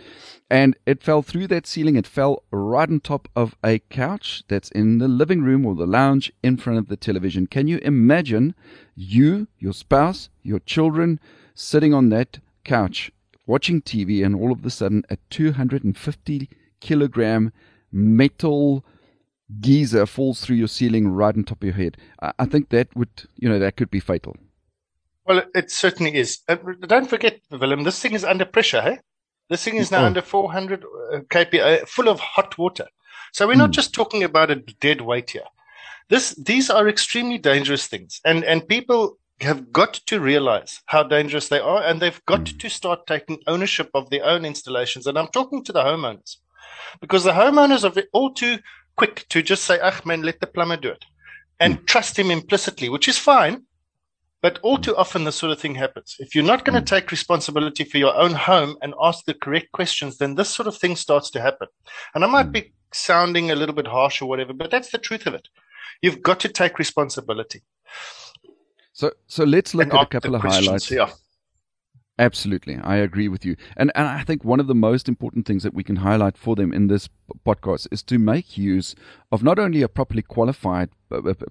and 0.50 0.76
it 0.86 1.02
fell 1.02 1.22
through 1.22 1.48
that 1.48 1.66
ceiling. 1.66 1.96
It 1.96 2.06
fell 2.06 2.44
right 2.52 2.88
on 2.88 3.00
top 3.00 3.28
of 3.34 3.56
a 3.64 3.80
couch 3.90 4.44
that's 4.48 4.68
in 4.70 4.98
the 4.98 5.08
living 5.08 5.42
room 5.42 5.66
or 5.66 5.74
the 5.74 5.86
lounge 5.86 6.32
in 6.42 6.56
front 6.56 6.78
of 6.78 6.88
the 6.88 6.96
television. 6.96 7.46
Can 7.46 7.66
you 7.66 7.78
imagine 7.78 8.54
you, 8.94 9.48
your 9.58 9.72
spouse, 9.72 10.28
your 10.42 10.60
children 10.60 11.18
sitting 11.54 11.92
on 11.92 12.10
that 12.10 12.38
couch 12.64 13.10
watching 13.46 13.82
TV, 13.82 14.24
and 14.24 14.34
all 14.34 14.52
of 14.52 14.64
a 14.64 14.70
sudden 14.70 15.04
a 15.10 15.16
250 15.30 16.48
kilogram 16.80 17.52
metal 17.90 18.84
geyser 19.60 20.06
falls 20.06 20.40
through 20.40 20.56
your 20.56 20.68
ceiling 20.68 21.08
right 21.08 21.36
on 21.36 21.44
top 21.44 21.62
of 21.62 21.66
your 21.66 21.74
head. 21.74 21.96
I 22.38 22.46
think 22.46 22.70
that 22.70 22.94
would, 22.96 23.28
you 23.36 23.48
know, 23.48 23.58
that 23.58 23.76
could 23.76 23.90
be 23.90 24.00
fatal. 24.00 24.36
Well, 25.26 25.42
it 25.54 25.70
certainly 25.70 26.14
is. 26.14 26.40
Uh, 26.48 26.56
don't 26.86 27.08
forget, 27.08 27.40
Willem, 27.50 27.84
this 27.84 28.00
thing 28.00 28.12
is 28.12 28.24
under 28.24 28.44
pressure, 28.44 28.82
hey? 28.82 28.98
This 29.48 29.64
thing 29.64 29.76
is 29.76 29.90
now 29.90 30.02
oh. 30.02 30.06
under 30.06 30.22
400 30.22 30.84
uh, 30.84 31.18
kPa, 31.30 31.88
full 31.88 32.08
of 32.08 32.20
hot 32.20 32.56
water. 32.58 32.86
So 33.32 33.46
we're 33.46 33.54
not 33.54 33.70
mm. 33.70 33.74
just 33.74 33.94
talking 33.94 34.22
about 34.22 34.50
a 34.50 34.56
dead 34.56 35.00
weight 35.00 35.30
here. 35.30 35.42
This, 36.08 36.34
these 36.34 36.70
are 36.70 36.88
extremely 36.88 37.38
dangerous 37.38 37.86
things, 37.86 38.20
and 38.26 38.44
and 38.44 38.68
people 38.68 39.16
have 39.40 39.72
got 39.72 39.94
to 39.94 40.20
realize 40.20 40.82
how 40.86 41.02
dangerous 41.02 41.48
they 41.48 41.58
are, 41.58 41.82
and 41.82 42.00
they've 42.00 42.24
got 42.26 42.42
mm. 42.44 42.58
to 42.58 42.68
start 42.68 43.06
taking 43.06 43.42
ownership 43.46 43.90
of 43.94 44.10
their 44.10 44.24
own 44.24 44.44
installations. 44.44 45.06
And 45.06 45.18
I'm 45.18 45.28
talking 45.28 45.64
to 45.64 45.72
the 45.72 45.82
homeowners, 45.82 46.36
because 47.00 47.24
the 47.24 47.32
homeowners 47.32 47.84
are 47.84 48.02
all 48.12 48.32
too 48.34 48.58
quick 48.96 49.26
to 49.28 49.42
just 49.42 49.64
say, 49.64 49.78
"Ah, 49.82 50.00
man, 50.04 50.22
let 50.22 50.40
the 50.40 50.46
plumber 50.46 50.76
do 50.76 50.90
it," 50.90 51.04
and 51.60 51.78
mm. 51.78 51.86
trust 51.86 52.18
him 52.18 52.30
implicitly, 52.30 52.88
which 52.88 53.08
is 53.08 53.18
fine. 53.18 53.64
But 54.42 54.58
all 54.62 54.76
too 54.76 54.94
often, 54.96 55.24
this 55.24 55.36
sort 55.36 55.52
of 55.52 55.60
thing 55.60 55.74
happens. 55.74 56.16
If 56.18 56.34
you're 56.34 56.44
not 56.44 56.66
going 56.66 56.74
to 56.74 56.82
mm. 56.82 56.94
take 56.94 57.10
responsibility 57.10 57.84
for 57.84 57.96
your 57.96 58.14
own 58.14 58.32
home 58.32 58.76
and 58.82 58.92
ask 59.02 59.24
the 59.24 59.32
correct 59.32 59.72
questions, 59.72 60.18
then 60.18 60.34
this 60.34 60.50
sort 60.50 60.66
of 60.66 60.76
thing 60.76 60.96
starts 60.96 61.30
to 61.30 61.40
happen. 61.40 61.68
And 62.14 62.24
I 62.24 62.26
might 62.26 62.48
mm. 62.48 62.52
be 62.52 62.72
sounding 62.92 63.50
a 63.50 63.54
little 63.54 63.74
bit 63.74 63.86
harsh 63.86 64.20
or 64.20 64.26
whatever, 64.26 64.52
but 64.52 64.70
that's 64.70 64.90
the 64.90 64.98
truth 64.98 65.26
of 65.26 65.34
it. 65.34 65.48
You've 66.02 66.22
got 66.22 66.40
to 66.40 66.48
take 66.48 66.78
responsibility. 66.78 67.62
So, 68.92 69.12
so 69.26 69.44
let's 69.44 69.74
look 69.74 69.88
and 69.90 69.94
at 69.94 70.02
a 70.02 70.06
couple 70.06 70.34
of 70.34 70.42
highlights. 70.42 70.90
Yeah. 70.90 71.10
Absolutely, 72.16 72.76
I 72.76 72.96
agree 72.98 73.26
with 73.26 73.44
you, 73.44 73.56
and 73.76 73.90
and 73.96 74.06
I 74.06 74.22
think 74.22 74.44
one 74.44 74.60
of 74.60 74.68
the 74.68 74.74
most 74.74 75.08
important 75.08 75.46
things 75.46 75.64
that 75.64 75.74
we 75.74 75.82
can 75.82 75.96
highlight 75.96 76.38
for 76.38 76.54
them 76.54 76.72
in 76.72 76.86
this 76.86 77.08
podcast 77.44 77.88
is 77.90 78.04
to 78.04 78.20
make 78.20 78.56
use 78.56 78.94
of 79.32 79.42
not 79.42 79.58
only 79.58 79.82
a 79.82 79.88
properly 79.88 80.22
qualified 80.22 80.90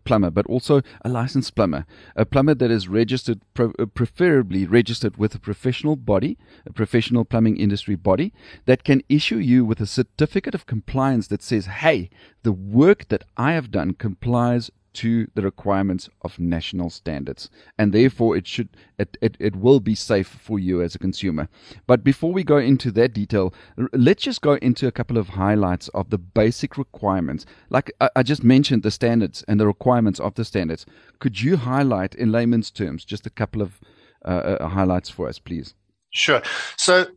plumber 0.05 0.32
but 0.32 0.46
also 0.48 0.82
a 1.03 1.10
licensed 1.10 1.53
plumber, 1.55 1.86
a 2.15 2.25
plumber 2.25 2.53
that 2.55 2.72
is 2.72 2.88
registered, 2.88 3.41
uh, 3.60 3.86
preferably 3.93 4.65
registered 4.65 5.17
with 5.17 5.36
a 5.36 5.39
professional 5.39 5.98
body, 5.98 6.38
a 6.65 6.72
professional 6.72 7.25
plumbing 7.25 7.58
industry 7.58 7.96
body 7.96 8.32
that 8.63 8.86
can 8.86 9.01
issue 9.10 9.39
you 9.39 9.65
with 9.65 9.82
a 9.82 9.86
certificate 9.86 10.55
of 10.55 10.65
compliance 10.65 11.27
that 11.27 11.43
says, 11.43 11.65
"Hey, 11.65 12.10
the 12.43 12.53
work 12.53 13.10
that 13.10 13.25
I 13.36 13.51
have 13.51 13.70
done 13.70 13.96
complies 13.96 14.72
to 14.93 15.27
the 15.33 15.41
requirements 15.41 16.09
of 16.21 16.39
national 16.39 16.89
standards. 16.89 17.50
And 17.77 17.93
therefore 17.93 18.38
it 18.38 18.47
should 18.47 18.69
it, 18.97 19.17
it, 19.21 19.38
it 19.39 19.55
will 19.55 19.79
be 19.79 19.95
safe 19.95 20.27
for 20.27 20.59
you 20.59 20.81
as 20.81 20.95
a 20.95 21.00
consumer. 21.00 21.50
But 21.88 22.03
before 22.03 22.31
we 22.31 22.43
go 22.43 22.57
into 22.57 22.91
that 22.91 23.13
detail 23.13 23.53
let's 23.91 24.23
just 24.23 24.41
go 24.41 24.53
into 24.55 24.88
a 24.88 24.91
couple 24.91 25.17
of 25.17 25.29
highlights 25.29 25.88
of 25.89 26.09
the 26.09 26.17
basic 26.17 26.77
requirements. 26.77 27.45
Like 27.69 27.91
I, 28.00 28.09
I 28.17 28.23
just 28.23 28.43
mentioned 28.43 28.83
the 28.83 28.91
standards 28.91 29.43
and 29.47 29.59
the 29.59 29.67
requirements 29.67 30.19
of 30.19 30.35
the 30.35 30.45
standards. 30.45 30.85
Could 31.19 31.41
you 31.41 31.57
highlight 31.57 32.15
in 32.15 32.31
layman's 32.31 32.71
terms 32.71 33.05
just 33.05 33.25
a 33.25 33.31
couple 33.31 33.62
of 33.62 33.79
uh, 34.25 34.57
uh, 34.62 34.67
highlights 34.67 35.09
for 35.09 35.27
us 35.27 35.39
please? 35.39 35.73
Sure. 36.12 36.41
So 36.77 37.07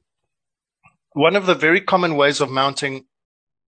one 1.12 1.36
of 1.36 1.46
the 1.46 1.54
very 1.54 1.80
common 1.80 2.16
ways 2.16 2.40
of 2.40 2.50
mounting 2.50 3.06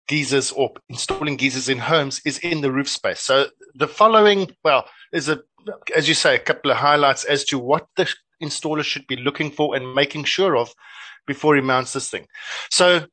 geysers 0.07 0.51
or 0.51 0.71
installing 0.89 1.37
geysers 1.37 1.69
in 1.69 1.77
homes 1.77 2.21
is 2.25 2.37
in 2.39 2.61
the 2.61 2.71
roof 2.71 2.87
space. 2.87 3.19
So 3.19 3.47
the 3.75 3.87
following, 3.87 4.51
well, 4.63 4.85
is 5.11 5.29
a, 5.29 5.41
as 5.95 6.07
you 6.07 6.13
say, 6.13 6.35
a 6.35 6.39
couple 6.39 6.71
of 6.71 6.77
highlights 6.77 7.23
as 7.25 7.43
to 7.45 7.59
what 7.59 7.87
the 7.95 8.09
installer 8.41 8.83
should 8.83 9.07
be 9.07 9.17
looking 9.17 9.51
for 9.51 9.75
and 9.75 9.93
making 9.93 10.23
sure 10.23 10.55
of 10.57 10.73
before 11.25 11.55
he 11.55 11.61
mounts 11.61 11.93
this 11.93 12.09
thing. 12.09 12.27
So 12.69 13.05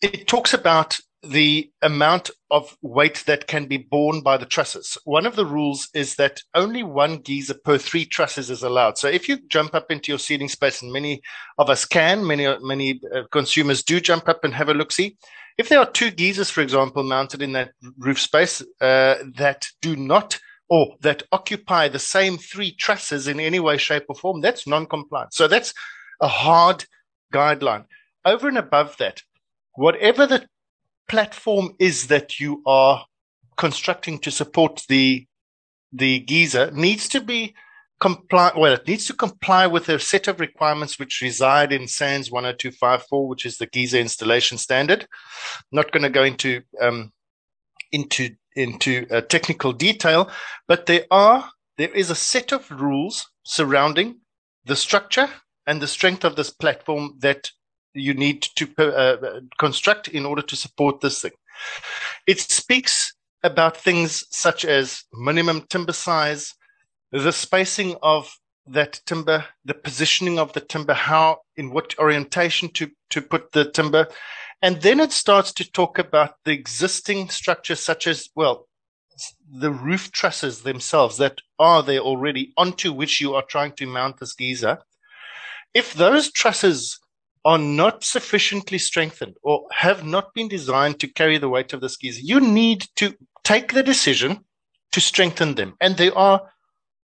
it 0.00 0.28
talks 0.28 0.54
about 0.54 0.98
the 1.28 1.70
amount 1.82 2.30
of 2.50 2.76
weight 2.82 3.22
that 3.26 3.46
can 3.46 3.66
be 3.66 3.76
borne 3.76 4.22
by 4.22 4.36
the 4.36 4.46
trusses. 4.46 4.96
One 5.04 5.26
of 5.26 5.36
the 5.36 5.46
rules 5.46 5.88
is 5.94 6.16
that 6.16 6.42
only 6.54 6.82
one 6.82 7.18
geyser 7.18 7.54
per 7.54 7.78
three 7.78 8.04
trusses 8.04 8.50
is 8.50 8.62
allowed. 8.62 8.98
So 8.98 9.08
if 9.08 9.28
you 9.28 9.38
jump 9.48 9.74
up 9.74 9.90
into 9.90 10.10
your 10.10 10.18
ceiling 10.18 10.48
space, 10.48 10.82
and 10.82 10.92
many 10.92 11.22
of 11.58 11.70
us 11.70 11.84
can, 11.84 12.26
many 12.26 12.46
many 12.60 13.00
uh, 13.14 13.22
consumers 13.30 13.82
do 13.82 14.00
jump 14.00 14.28
up 14.28 14.44
and 14.44 14.54
have 14.54 14.68
a 14.68 14.74
look 14.74 14.92
see. 14.92 15.16
If 15.58 15.68
there 15.68 15.80
are 15.80 15.90
two 15.90 16.10
geysers, 16.10 16.50
for 16.50 16.60
example, 16.60 17.02
mounted 17.02 17.42
in 17.42 17.52
that 17.52 17.72
roof 17.98 18.20
space 18.20 18.62
uh, 18.80 19.16
that 19.36 19.66
do 19.82 19.96
not 19.96 20.38
or 20.70 20.96
that 21.00 21.22
occupy 21.32 21.88
the 21.88 21.98
same 21.98 22.38
three 22.38 22.74
trusses 22.76 23.26
in 23.26 23.40
any 23.40 23.58
way, 23.58 23.76
shape, 23.78 24.04
or 24.08 24.14
form, 24.14 24.40
that's 24.40 24.66
non-compliant. 24.66 25.32
So 25.32 25.48
that's 25.48 25.72
a 26.20 26.28
hard 26.28 26.84
guideline. 27.32 27.86
Over 28.24 28.48
and 28.48 28.58
above 28.58 28.96
that, 28.98 29.22
whatever 29.74 30.26
the 30.26 30.46
platform 31.08 31.74
is 31.78 32.06
that 32.08 32.38
you 32.38 32.62
are 32.66 33.04
constructing 33.56 34.18
to 34.20 34.30
support 34.30 34.84
the 34.88 35.26
the 35.92 36.20
geyser 36.20 36.70
needs 36.70 37.08
to 37.08 37.20
be 37.20 37.54
comply 37.98 38.52
well 38.56 38.74
it 38.74 38.86
needs 38.86 39.06
to 39.06 39.14
comply 39.14 39.66
with 39.66 39.88
a 39.88 39.98
set 39.98 40.28
of 40.28 40.38
requirements 40.38 40.98
which 40.98 41.20
reside 41.22 41.72
in 41.72 41.88
SANS 41.88 42.28
10254 42.28 43.26
which 43.26 43.44
is 43.44 43.56
the 43.56 43.66
geyser 43.66 43.98
installation 43.98 44.58
standard. 44.58 45.06
Not 45.72 45.90
going 45.90 46.04
to 46.04 46.10
go 46.10 46.22
into 46.22 46.62
um, 46.80 47.12
into 47.90 48.30
into 48.54 49.06
uh, 49.10 49.22
technical 49.22 49.72
detail 49.72 50.30
but 50.68 50.86
there 50.86 51.06
are 51.10 51.50
there 51.78 51.90
is 51.90 52.10
a 52.10 52.14
set 52.14 52.52
of 52.52 52.70
rules 52.70 53.26
surrounding 53.44 54.20
the 54.64 54.76
structure 54.76 55.28
and 55.66 55.80
the 55.80 55.86
strength 55.86 56.24
of 56.24 56.36
this 56.36 56.50
platform 56.50 57.14
that 57.20 57.50
you 57.98 58.14
need 58.14 58.42
to 58.56 58.68
uh, 58.78 59.40
construct 59.58 60.08
in 60.08 60.24
order 60.24 60.42
to 60.42 60.56
support 60.56 61.00
this 61.00 61.22
thing 61.22 61.32
it 62.26 62.40
speaks 62.40 63.14
about 63.42 63.76
things 63.76 64.24
such 64.30 64.64
as 64.64 65.04
minimum 65.12 65.62
timber 65.68 65.92
size 65.92 66.54
the 67.12 67.32
spacing 67.32 67.96
of 68.02 68.38
that 68.72 69.00
timber, 69.06 69.44
the 69.64 69.74
positioning 69.74 70.38
of 70.38 70.52
the 70.52 70.60
timber, 70.60 70.94
how, 70.94 71.38
in 71.56 71.70
what 71.70 71.98
orientation 71.98 72.68
to, 72.70 72.90
to 73.10 73.22
put 73.22 73.52
the 73.52 73.70
timber. 73.70 74.08
And 74.60 74.80
then 74.82 75.00
it 75.00 75.12
starts 75.12 75.52
to 75.54 75.70
talk 75.70 75.98
about 75.98 76.34
the 76.44 76.52
existing 76.52 77.30
structures, 77.30 77.80
such 77.80 78.06
as, 78.06 78.28
well, 78.34 78.66
the 79.50 79.70
roof 79.70 80.12
trusses 80.12 80.62
themselves 80.62 81.16
that 81.18 81.40
are 81.58 81.82
there 81.82 82.00
already 82.00 82.52
onto 82.56 82.92
which 82.92 83.20
you 83.20 83.34
are 83.34 83.42
trying 83.42 83.72
to 83.72 83.86
mount 83.86 84.18
this 84.18 84.34
geyser. 84.34 84.78
If 85.74 85.94
those 85.94 86.30
trusses 86.30 87.00
are 87.48 87.56
not 87.56 88.04
sufficiently 88.04 88.76
strengthened 88.76 89.34
or 89.42 89.66
have 89.72 90.04
not 90.04 90.34
been 90.34 90.48
designed 90.48 91.00
to 91.00 91.08
carry 91.08 91.38
the 91.38 91.48
weight 91.48 91.72
of 91.72 91.80
the 91.80 91.88
skis. 91.88 92.20
you 92.20 92.38
need 92.40 92.86
to 92.94 93.14
take 93.42 93.72
the 93.72 93.82
decision 93.82 94.44
to 94.92 95.00
strengthen 95.00 95.54
them. 95.54 95.74
And 95.80 95.96
there 95.96 96.16
are 96.16 96.42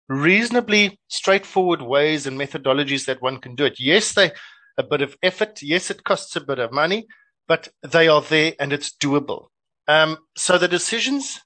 reasonably 0.09 1.00
straightforward 1.09 1.83
ways 1.83 2.25
and 2.25 2.38
methodologies 2.38 3.07
that 3.07 3.21
one 3.21 3.38
can 3.38 3.57
do 3.57 3.64
it. 3.64 3.80
Yes, 3.80 4.12
they 4.12 4.30
a 4.78 4.85
bit 4.85 5.02
of 5.02 5.16
effort. 5.25 5.61
Yes, 5.61 5.90
it 5.90 6.04
costs 6.04 6.37
a 6.37 6.40
bit 6.40 6.61
of 6.61 6.73
money, 6.73 7.09
but 7.49 7.66
they 7.83 8.07
are 8.07 8.23
there 8.23 8.52
and 8.61 8.73
it's 8.73 8.92
doable. 8.92 9.49
Um, 9.88 10.18
so 10.37 10.57
the 10.57 10.68
decisions 10.68 11.40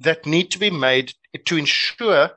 that 0.00 0.26
need 0.26 0.50
to 0.50 0.58
be 0.58 0.70
made 0.70 1.12
to 1.44 1.56
ensure 1.56 2.32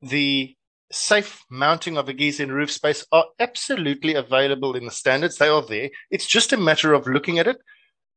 the 0.00 0.56
safe 0.90 1.44
mounting 1.50 1.96
of 1.96 2.08
a 2.08 2.12
geyser 2.12 2.42
in 2.42 2.52
roof 2.52 2.70
space 2.70 3.04
are 3.12 3.26
absolutely 3.38 4.14
available 4.14 4.74
in 4.74 4.84
the 4.84 4.90
standards. 4.90 5.36
They 5.36 5.48
are 5.48 5.62
there. 5.62 5.90
It's 6.10 6.26
just 6.26 6.52
a 6.52 6.56
matter 6.56 6.92
of 6.94 7.06
looking 7.06 7.38
at 7.38 7.46
it, 7.46 7.58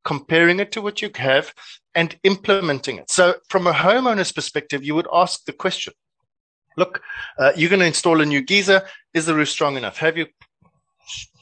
comparing 0.03 0.59
it 0.59 0.71
to 0.73 0.81
what 0.81 1.01
you 1.01 1.09
have, 1.15 1.53
and 1.95 2.17
implementing 2.23 2.97
it. 2.97 3.11
So, 3.11 3.35
from 3.49 3.67
a 3.67 3.73
homeowner's 3.73 4.31
perspective, 4.31 4.83
you 4.83 4.95
would 4.95 5.07
ask 5.11 5.43
the 5.45 5.53
question 5.53 5.93
look, 6.77 7.01
uh, 7.37 7.51
you're 7.55 7.69
going 7.69 7.81
to 7.81 7.85
install 7.85 8.21
a 8.21 8.25
new 8.25 8.41
geyser. 8.41 8.81
Is 9.13 9.25
the 9.25 9.35
roof 9.35 9.49
strong 9.49 9.75
enough? 9.75 9.97
Have 9.97 10.17
you 10.17 10.27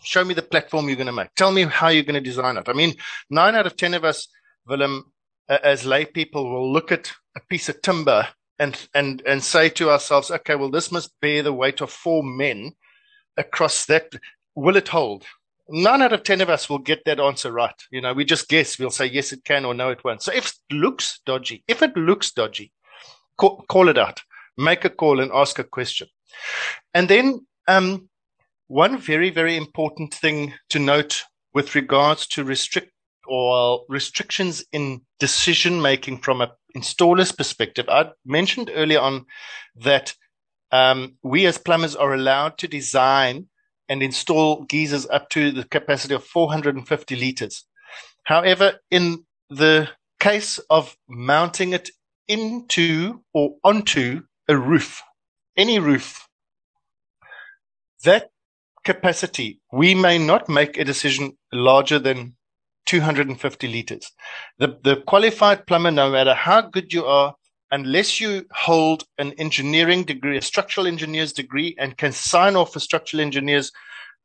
show 0.04 0.24
me 0.24 0.34
the 0.34 0.42
platform 0.42 0.88
you're 0.88 0.96
going 0.96 1.08
to 1.08 1.14
make? 1.14 1.34
Tell 1.36 1.52
me 1.52 1.64
how 1.64 1.90
you're 1.90 2.04
going 2.04 2.22
to 2.22 2.30
design 2.30 2.58
it. 2.58 2.68
I 2.68 2.74
mean, 2.74 2.96
nine 3.30 3.56
out 3.56 3.68
of 3.68 3.76
10 3.76 3.94
of 3.94 4.04
us, 4.04 4.28
Willem, 4.68 5.12
as 5.48 5.86
lay 5.86 6.06
people 6.06 6.50
will 6.50 6.72
look 6.72 6.92
at 6.92 7.12
a 7.36 7.42
piece 7.50 7.70
of 7.70 7.82
timber 7.82 8.28
and, 8.60 8.88
and, 8.94 9.22
and 9.26 9.44
say 9.44 9.70
to 9.70 9.90
ourselves, 9.90 10.30
okay, 10.30 10.56
well, 10.56 10.70
this 10.70 10.92
must 10.92 11.14
bear 11.22 11.42
the 11.42 11.54
weight 11.54 11.82
of 11.82 11.90
four 11.90 12.24
men 12.24 12.74
across 13.38 13.86
that. 13.86 14.14
will 14.56 14.76
it 14.76 14.90
hold? 14.90 15.26
Nine 15.70 16.02
out 16.02 16.14
of 16.14 16.24
10 16.24 16.42
of 16.42 16.50
us 16.50 16.70
will 16.70 16.80
get 16.80 17.06
that 17.06 17.20
answer 17.20 17.52
right. 17.52 17.76
You 17.92 18.02
know, 18.02 18.14
we 18.14 18.26
just 18.26 18.50
guess. 18.50 18.78
We'll 18.78 18.90
say, 18.90 19.06
yes, 19.06 19.32
it 19.32 19.44
can 19.46 19.66
or 19.66 19.74
no, 19.74 19.90
it 19.90 20.04
won't. 20.04 20.22
So 20.22 20.34
if 20.34 20.48
it 20.48 20.76
looks 20.76 21.20
dodgy, 21.26 21.64
if 21.68 21.82
it 21.82 21.96
looks 21.96 22.32
dodgy, 22.32 22.72
call, 23.38 23.64
call 23.70 23.88
it 23.88 23.98
out, 23.98 24.22
make 24.58 24.84
a 24.84 24.90
call 24.90 25.20
and 25.20 25.32
ask 25.32 25.60
a 25.60 25.64
question. 25.64 26.08
And 26.94 27.08
then, 27.08 27.46
um, 27.68 28.10
one 28.68 28.98
very, 29.00 29.32
very 29.32 29.58
important 29.58 30.14
thing 30.14 30.54
to 30.70 30.80
note 30.80 31.24
with 31.54 31.76
regards 31.76 32.28
to 32.28 32.44
restrict 32.44 32.92
or 33.28 33.84
restrictions 33.90 34.64
in 34.72 35.02
decision 35.20 35.82
making 35.82 36.20
from 36.20 36.42
a 36.42 36.52
installer's 36.76 37.32
perspective. 37.32 37.88
I 37.90 38.12
mentioned 38.26 38.72
earlier 38.74 39.00
on 39.00 39.26
that 39.76 40.14
um, 40.72 41.16
we 41.24 41.46
as 41.46 41.58
plumbers 41.58 41.96
are 41.96 42.14
allowed 42.14 42.58
to 42.60 42.68
design 42.68 43.48
and 43.88 44.04
install 44.04 44.64
geysers 44.66 45.08
up 45.08 45.30
to 45.30 45.52
the 45.52 45.64
capacity 45.64 46.14
of 46.14 46.24
450 46.24 47.16
liters. 47.16 47.66
However, 48.24 48.80
in 48.92 49.26
the 49.50 49.90
case 50.20 50.60
of 50.70 50.96
mounting 51.08 51.74
it 51.74 51.90
into 52.28 53.24
or 53.34 53.56
onto 53.64 54.22
a 54.48 54.56
roof, 54.56 55.02
any 55.58 55.80
roof, 55.80 56.28
that 58.04 58.30
capacity, 58.86 59.60
we 59.74 59.96
may 59.96 60.18
not 60.18 60.48
make 60.48 60.78
a 60.78 60.86
decision 60.86 61.38
larger 61.52 62.00
than 62.00 62.36
250 62.90 63.68
liters. 63.68 64.12
The, 64.58 64.80
the 64.84 64.96
qualified 65.06 65.68
plumber, 65.68 65.92
no 65.92 66.10
matter 66.10 66.34
how 66.34 66.62
good 66.62 66.92
you 66.92 67.06
are, 67.06 67.36
unless 67.70 68.20
you 68.20 68.48
hold 68.52 69.04
an 69.20 69.34
engineering 69.34 70.04
degree, 70.06 70.38
a 70.38 70.42
structural 70.42 70.88
engineer's 70.88 71.32
degree, 71.32 71.76
and 71.78 71.96
can 71.98 72.12
sign 72.12 72.56
off 72.56 72.76
a 72.76 72.80
structural 72.80 73.22
engineer's 73.22 73.72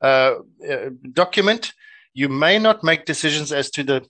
uh, 0.00 0.37
uh, 0.66 0.90
document, 1.12 1.75
you 2.14 2.30
may 2.30 2.59
not 2.59 2.83
make 2.83 3.04
decisions 3.04 3.52
as 3.52 3.71
to 3.71 3.83
the 3.83 4.06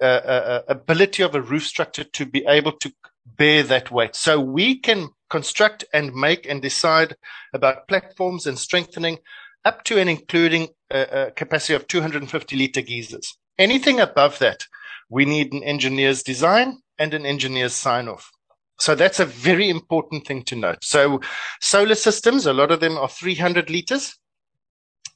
uh, 0.00 0.04
uh, 0.04 0.06
uh, 0.06 0.62
ability 0.68 1.24
of 1.24 1.34
a 1.34 1.42
roof 1.42 1.66
structure 1.66 2.04
to 2.04 2.24
be 2.24 2.44
able 2.46 2.72
to 2.72 2.92
bear 3.36 3.64
that 3.64 3.90
weight. 3.90 4.14
So 4.14 4.38
we 4.38 4.78
can 4.78 5.08
construct 5.28 5.84
and 5.92 6.14
make 6.14 6.46
and 6.46 6.62
decide 6.62 7.16
about 7.52 7.88
platforms 7.88 8.46
and 8.46 8.56
strengthening 8.56 9.18
up 9.64 9.82
to 9.84 9.98
and 9.98 10.08
including 10.08 10.68
a, 10.92 11.26
a 11.26 11.30
capacity 11.32 11.74
of 11.74 11.88
250 11.88 12.56
liter 12.56 12.80
geysers. 12.80 13.36
Anything 13.58 14.00
above 14.00 14.38
that, 14.38 14.64
we 15.08 15.24
need 15.24 15.52
an 15.52 15.62
engineer's 15.62 16.22
design 16.22 16.78
and 16.98 17.14
an 17.14 17.26
engineer's 17.26 17.74
sign 17.74 18.08
off. 18.08 18.30
So 18.78 18.94
that's 18.94 19.20
a 19.20 19.26
very 19.26 19.68
important 19.68 20.26
thing 20.26 20.42
to 20.44 20.56
note. 20.56 20.78
So 20.82 21.20
solar 21.60 21.94
systems, 21.94 22.46
a 22.46 22.52
lot 22.52 22.70
of 22.70 22.80
them 22.80 22.96
are 22.96 23.08
300 23.08 23.70
liters. 23.70 24.16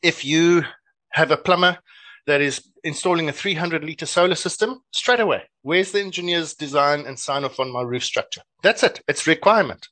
If 0.03 0.25
you 0.25 0.65
have 1.11 1.31
a 1.31 1.37
plumber 1.37 1.79
that 2.27 2.41
is 2.41 2.63
installing 2.85 3.29
a 3.29 3.33
300 3.33 3.83
liter 3.83 4.07
solar 4.07 4.35
system, 4.35 4.83
straight 4.93 5.21
away, 5.21 5.43
where's 5.63 5.93
the 5.93 6.01
engineer's 6.01 6.55
design 6.55 7.07
and 7.07 7.19
sign 7.19 7.45
off 7.45 7.59
on 7.59 7.73
my 7.73 7.83
roof 7.83 8.05
structure? 8.05 8.43
That's 8.63 8.83
it. 8.83 9.01
It's 9.09 9.27
requirement. 9.27 9.89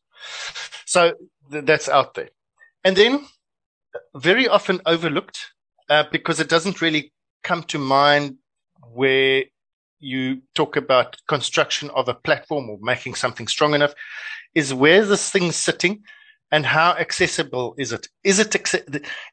So 0.85 1.15
th- 1.51 1.65
that's 1.65 1.89
out 1.89 2.15
there. 2.15 2.29
And 2.85 2.95
then 2.97 3.27
very 4.15 4.47
often 4.47 4.81
overlooked 4.85 5.53
uh, 5.89 6.05
because 6.13 6.41
it 6.41 6.49
doesn't 6.49 6.83
really 6.83 7.13
come 7.45 7.63
to 7.65 7.79
mind 7.79 8.37
where 8.93 9.45
you 10.01 10.43
talk 10.55 10.77
about 10.77 11.17
construction 11.29 11.91
of 11.91 12.09
a 12.09 12.15
platform 12.15 12.69
or 12.69 12.79
making 12.81 13.15
something 13.15 13.47
strong 13.47 13.75
enough 13.75 13.95
is 14.55 14.75
where 14.75 15.05
this 15.05 15.31
thing's 15.31 15.57
sitting 15.57 16.03
and 16.51 16.67
how 16.67 16.93
accessible 16.93 17.75
is 17.79 17.93
it? 17.93 18.09
Is 18.23 18.39
it 18.39 18.55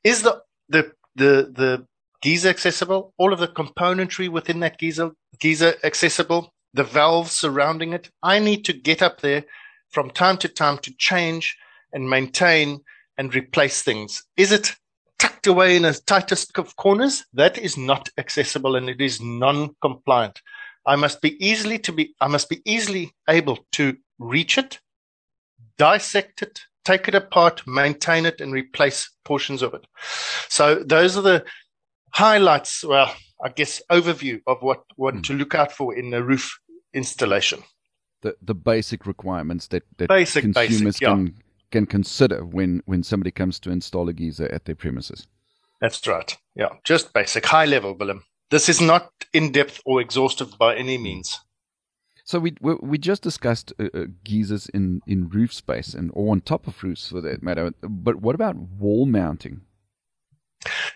is 0.04 0.24
the 0.24 0.42
the 0.70 0.92
the 1.16 1.52
the 1.56 1.86
geyser 2.22 2.50
accessible? 2.50 3.14
All 3.18 3.34
of 3.34 3.40
the 3.40 3.48
componentry 3.48 4.30
within 4.30 4.60
that 4.62 4.80
geyser 4.80 5.12
geyser 5.40 5.76
accessible? 5.84 6.54
The 6.74 6.84
valves 6.84 7.32
surrounding 7.32 7.94
it? 7.94 8.10
I 8.24 8.40
need 8.40 8.64
to 8.66 8.74
get 8.74 9.02
up 9.02 9.22
there 9.22 9.44
from 9.90 10.10
time 10.10 10.38
to 10.38 10.48
time 10.48 10.78
to 10.80 10.94
change 10.98 11.58
and 11.92 12.10
maintain 12.10 12.80
and 13.18 13.36
replace 13.36 13.82
things. 13.82 14.24
Is 14.38 14.52
it 14.52 14.76
tucked 15.22 15.46
away 15.46 15.76
in 15.76 15.84
the 15.84 15.94
tightest 16.08 16.58
of 16.58 16.76
corners? 16.76 17.26
That 17.34 17.58
is 17.58 17.78
not 17.78 18.10
accessible 18.18 18.76
and 18.76 18.90
it 18.90 19.00
is 19.00 19.22
non-compliant. 19.22 20.42
I 20.86 20.96
must 20.96 21.22
be 21.22 21.38
easily 21.46 21.78
to 21.80 21.92
be, 21.92 22.16
I 22.20 22.28
must 22.28 22.50
be 22.50 22.62
easily 22.66 23.12
able 23.30 23.60
to 23.74 23.96
reach 24.18 24.58
it, 24.58 24.80
dissect 25.78 26.42
it, 26.42 26.62
take 26.86 27.08
it 27.08 27.14
apart, 27.14 27.62
maintain 27.68 28.26
it, 28.26 28.42
and 28.42 28.52
replace 28.52 29.12
portions 29.24 29.62
of 29.62 29.76
it. 29.76 29.86
So 30.50 30.84
those 30.84 31.16
are 31.18 31.22
the 31.22 31.46
highlights. 32.10 32.84
Well, 32.84 33.14
I 33.44 33.50
guess 33.50 33.80
overview 33.92 34.42
of 34.48 34.64
what 34.64 34.84
what 34.96 35.16
mm. 35.16 35.24
to 35.24 35.34
look 35.34 35.54
out 35.54 35.72
for 35.72 35.96
in 35.96 36.12
a 36.16 36.24
roof 36.24 36.60
installation. 36.96 37.62
The 38.22 38.36
the 38.42 38.56
basic 38.56 39.06
requirements 39.06 39.68
that 39.68 39.84
that 39.98 40.10
basic, 40.10 40.44
consumers 40.44 40.80
basic, 40.80 41.02
yeah. 41.02 41.10
can 41.10 41.36
can 41.72 41.86
consider 41.86 42.46
when 42.46 42.82
when 42.86 43.04
somebody 43.04 43.32
comes 43.32 43.60
to 43.60 43.72
install 43.72 44.10
a 44.10 44.14
geyser 44.14 44.52
at 44.52 44.66
their 44.66 44.76
premises. 44.76 45.28
That's 45.80 46.06
right. 46.06 46.38
Yeah, 46.56 46.70
just 46.84 47.14
basic, 47.14 47.46
high 47.46 47.66
level, 47.66 47.96
Willem. 47.96 48.24
This 48.52 48.70
is 48.70 48.82
not 48.82 49.12
in 49.34 49.52
depth 49.52 49.82
or 49.86 50.02
exhaustive 50.02 50.58
by 50.58 50.76
any 50.76 50.98
means. 50.98 51.40
So 52.24 52.40
we 52.40 52.56
we 52.62 52.98
just 52.98 53.24
discussed 53.24 53.74
uh, 53.80 53.88
uh, 53.94 54.06
geysers 54.24 54.70
in, 54.70 55.02
in 55.08 55.30
roof 55.30 55.54
space 55.54 55.94
and 55.94 56.12
or 56.14 56.32
on 56.32 56.42
top 56.42 56.68
of 56.68 56.84
roofs 56.84 57.10
for 57.10 57.22
that 57.22 57.42
matter. 57.42 57.74
But 57.82 58.18
what 58.18 58.36
about 58.36 58.56
wall 58.56 59.06
mounting? 59.06 59.62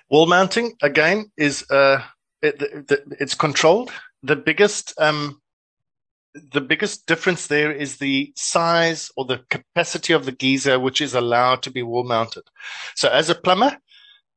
Wall 0.09 0.27
mounting 0.27 0.73
again 0.83 1.31
is 1.35 1.69
uh 1.71 2.03
it, 2.41 2.59
the, 2.59 3.17
it's 3.19 3.35
controlled. 3.35 3.91
The 4.21 4.35
biggest 4.35 4.93
um 4.99 5.41
the 6.51 6.61
biggest 6.61 7.05
difference 7.07 7.47
there 7.47 7.71
is 7.71 7.97
the 7.97 8.33
size 8.35 9.11
or 9.15 9.25
the 9.25 9.41
capacity 9.49 10.13
of 10.13 10.25
the 10.25 10.31
geyser 10.31 10.79
which 10.79 11.01
is 11.01 11.13
allowed 11.13 11.63
to 11.63 11.71
be 11.71 11.81
wall 11.81 12.03
mounted. 12.03 12.43
So 12.95 13.09
as 13.09 13.29
a 13.29 13.35
plumber, 13.35 13.77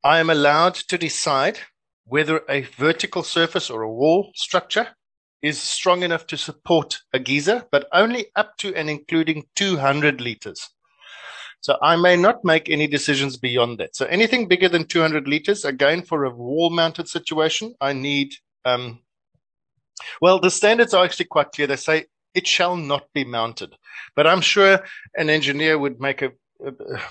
I 0.04 0.18
am 0.20 0.30
allowed 0.30 0.74
to 0.74 0.98
decide 0.98 1.58
whether 2.06 2.42
a 2.48 2.62
vertical 2.62 3.22
surface 3.22 3.68
or 3.68 3.82
a 3.82 3.92
wall 3.92 4.30
structure 4.34 4.88
is 5.42 5.60
strong 5.60 6.02
enough 6.02 6.26
to 6.28 6.36
support 6.36 6.98
a 7.12 7.18
geyser, 7.18 7.64
but 7.70 7.88
only 7.92 8.26
up 8.36 8.56
to 8.58 8.74
and 8.74 8.88
including 8.88 9.44
200 9.56 10.20
liters. 10.20 10.68
So 11.60 11.76
I 11.82 11.96
may 11.96 12.16
not 12.16 12.44
make 12.44 12.68
any 12.68 12.86
decisions 12.86 13.36
beyond 13.36 13.78
that. 13.78 13.96
So 13.96 14.06
anything 14.06 14.48
bigger 14.48 14.68
than 14.68 14.86
200 14.86 15.26
liters, 15.26 15.64
again, 15.64 16.02
for 16.02 16.24
a 16.24 16.30
wall 16.30 16.70
mounted 16.70 17.08
situation, 17.08 17.74
I 17.80 17.92
need, 17.92 18.32
um, 18.64 19.00
well, 20.20 20.38
the 20.38 20.50
standards 20.50 20.94
are 20.94 21.04
actually 21.04 21.26
quite 21.26 21.52
clear. 21.52 21.66
They 21.66 21.76
say 21.76 22.06
it 22.34 22.46
shall 22.46 22.76
not 22.76 23.06
be 23.14 23.24
mounted, 23.24 23.76
but 24.14 24.26
I'm 24.26 24.40
sure 24.40 24.84
an 25.16 25.30
engineer 25.30 25.78
would 25.78 26.00
make 26.00 26.22
a, 26.22 26.32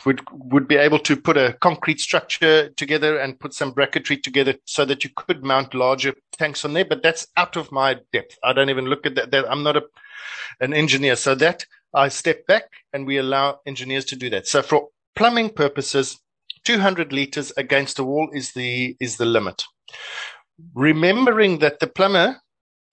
would 0.05 0.21
would 0.31 0.67
be 0.67 0.75
able 0.75 0.99
to 0.99 1.15
put 1.15 1.37
a 1.37 1.53
concrete 1.61 1.99
structure 1.99 2.69
together 2.69 3.17
and 3.17 3.39
put 3.39 3.53
some 3.53 3.73
bracketry 3.73 4.21
together 4.21 4.55
so 4.65 4.85
that 4.85 5.03
you 5.03 5.09
could 5.15 5.43
mount 5.43 5.73
larger 5.73 6.13
tanks 6.33 6.65
on 6.65 6.73
there. 6.73 6.85
But 6.85 7.01
that's 7.03 7.27
out 7.37 7.55
of 7.55 7.71
my 7.71 7.97
depth. 8.11 8.37
I 8.43 8.53
don't 8.53 8.69
even 8.69 8.85
look 8.85 9.05
at 9.05 9.15
that. 9.15 9.31
that 9.31 9.49
I'm 9.49 9.63
not 9.63 9.77
a 9.77 9.83
an 10.59 10.73
engineer, 10.73 11.15
so 11.15 11.35
that 11.35 11.65
I 11.93 12.09
step 12.09 12.45
back 12.47 12.63
and 12.93 13.05
we 13.05 13.17
allow 13.17 13.59
engineers 13.65 14.05
to 14.05 14.15
do 14.15 14.29
that. 14.31 14.47
So 14.47 14.61
for 14.61 14.89
plumbing 15.15 15.51
purposes, 15.51 16.19
200 16.65 17.13
liters 17.13 17.51
against 17.57 17.99
a 17.99 18.03
wall 18.03 18.29
is 18.33 18.51
the 18.53 18.95
is 18.99 19.17
the 19.17 19.25
limit. 19.25 19.63
Remembering 20.73 21.59
that 21.59 21.79
the 21.79 21.87
plumber 21.87 22.41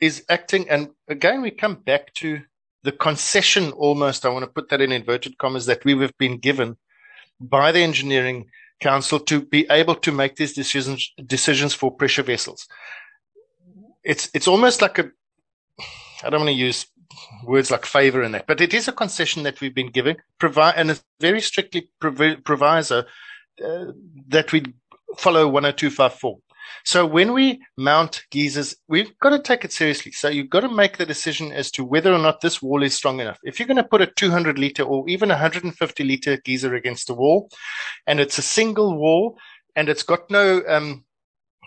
is 0.01 0.25
acting, 0.29 0.69
and 0.69 0.91
again 1.09 1.43
we 1.43 1.51
come 1.51 1.77
back 1.77 2.13
to 2.15 2.41
the 2.83 2.93
concession 2.93 3.73
almost, 3.73 4.25
I 4.25 4.29
want 4.29 4.45
to 4.45 4.51
put 4.51 4.69
that 4.69 4.81
in 4.81 4.93
inverted 4.93 5.39
commas, 5.39 5.67
that 5.67 5.85
we 5.85 5.99
have 5.99 6.17
been 6.19 6.39
given 6.39 6.77
by 7.41 7.73
the 7.73 7.81
engineering 7.81 8.47
council 8.81 9.19
to 9.19 9.41
be 9.41 9.67
able 9.71 9.95
to 9.95 10.13
make 10.13 10.37
these 10.37 10.53
decisions 10.53 11.13
decisions 11.27 11.73
for 11.75 11.91
pressure 11.91 12.23
vessels. 12.23 12.69
It's 14.03 14.29
it's 14.35 14.49
almost 14.49 14.83
like 14.83 14.99
a 14.99 15.11
I 16.23 16.31
don't 16.31 16.41
want 16.41 16.49
to 16.49 16.67
use 16.69 16.87
words 17.45 17.71
like 17.71 17.87
favor 17.87 18.23
in 18.23 18.33
that, 18.33 18.47
but 18.47 18.61
it 18.61 18.75
is 18.75 18.89
a 18.89 18.93
concession 18.93 19.43
that 19.45 19.61
we've 19.61 19.75
been 19.75 19.91
given, 19.91 20.17
provide 20.39 20.75
and 20.77 20.91
a 20.91 20.99
very 21.21 21.41
strictly 21.41 21.89
proviso 22.01 23.05
uh, 23.65 23.85
that 24.29 24.53
we 24.53 24.65
follow 25.17 25.51
10254. 25.51 26.39
So 26.85 27.07
when 27.07 27.33
we 27.33 27.61
mount 27.77 28.25
geysers, 28.31 28.77
we've 28.89 29.17
got 29.19 29.31
to 29.31 29.39
take 29.39 29.65
it 29.65 29.73
seriously. 29.73 30.13
So 30.13 30.29
you've 30.29 30.51
got 30.51 30.61
to 30.61 30.69
make 30.69 30.97
the 30.97 31.07
decision 31.07 31.53
as 31.53 31.71
to 31.73 31.85
whether 31.85 32.13
or 32.13 32.19
not 32.19 32.41
this 32.41 32.63
wall 32.63 32.83
is 32.83 32.95
strong 32.95 33.21
enough. 33.21 33.39
If 33.43 33.59
you're 33.59 33.69
going 33.69 33.77
to 33.77 33.85
put 33.85 34.03
a 34.03 34.07
200 34.07 34.59
liter 34.59 34.83
or 34.83 35.09
even 35.09 35.31
a 35.31 35.35
150 35.35 36.05
liter 36.05 36.37
geyser 36.39 36.75
against 36.75 37.11
a 37.11 37.15
wall, 37.15 37.51
and 38.07 38.21
it's 38.21 38.39
a 38.39 38.43
single 38.43 38.97
wall 38.97 39.39
and 39.77 39.89
it's 39.89 40.03
got 40.03 40.31
no 40.31 40.63
um, 40.69 41.05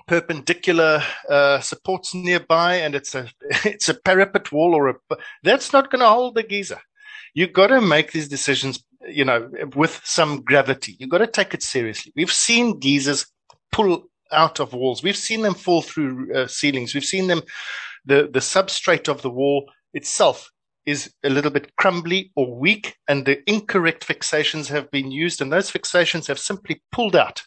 perpendicular 0.08 1.04
uh, 1.30 1.60
supports 1.60 2.14
nearby, 2.14 2.76
and 2.76 2.96
it's 2.96 3.14
a 3.14 3.28
it's 3.66 3.90
a 3.90 3.94
parapet 3.94 4.52
wall 4.52 4.74
or 4.74 4.90
a 4.90 4.96
that's 5.44 5.74
not 5.74 5.92
going 5.92 6.02
to 6.02 6.08
hold 6.08 6.36
the 6.36 6.44
geyser. 6.44 6.80
You've 7.34 7.54
got 7.54 7.68
to 7.68 7.82
make 7.82 8.12
these 8.12 8.28
decisions, 8.28 8.84
you 9.08 9.26
know, 9.26 9.50
with 9.76 10.02
some 10.04 10.42
gravity. 10.42 10.96
You've 11.00 11.12
got 11.12 11.20
to 11.20 11.28
take 11.28 11.54
it 11.54 11.62
seriously. 11.62 12.12
We've 12.16 12.32
seen 12.32 12.80
geysers 12.80 13.28
pull 13.72 14.10
out 14.32 14.60
of 14.60 14.74
walls. 14.74 15.04
We've 15.04 15.18
seen 15.18 15.42
them 15.42 15.54
fall 15.54 15.82
through 15.82 16.34
uh, 16.34 16.48
ceilings. 16.48 16.94
We've 16.94 17.04
seen 17.04 17.28
them, 17.28 17.42
the, 18.06 18.30
the 18.32 18.40
substrate 18.40 19.08
of 19.08 19.22
the 19.22 19.30
wall 19.30 19.70
itself 19.94 20.50
is 20.86 21.14
a 21.24 21.30
little 21.30 21.52
bit 21.52 21.76
crumbly 21.76 22.32
or 22.36 22.58
weak, 22.58 22.96
and 23.08 23.26
the 23.26 23.48
incorrect 23.50 24.08
fixations 24.08 24.68
have 24.70 24.90
been 24.90 25.12
used, 25.12 25.42
and 25.42 25.52
those 25.52 25.70
fixations 25.70 26.28
have 26.28 26.40
simply 26.40 26.82
pulled 26.92 27.16
out. 27.16 27.44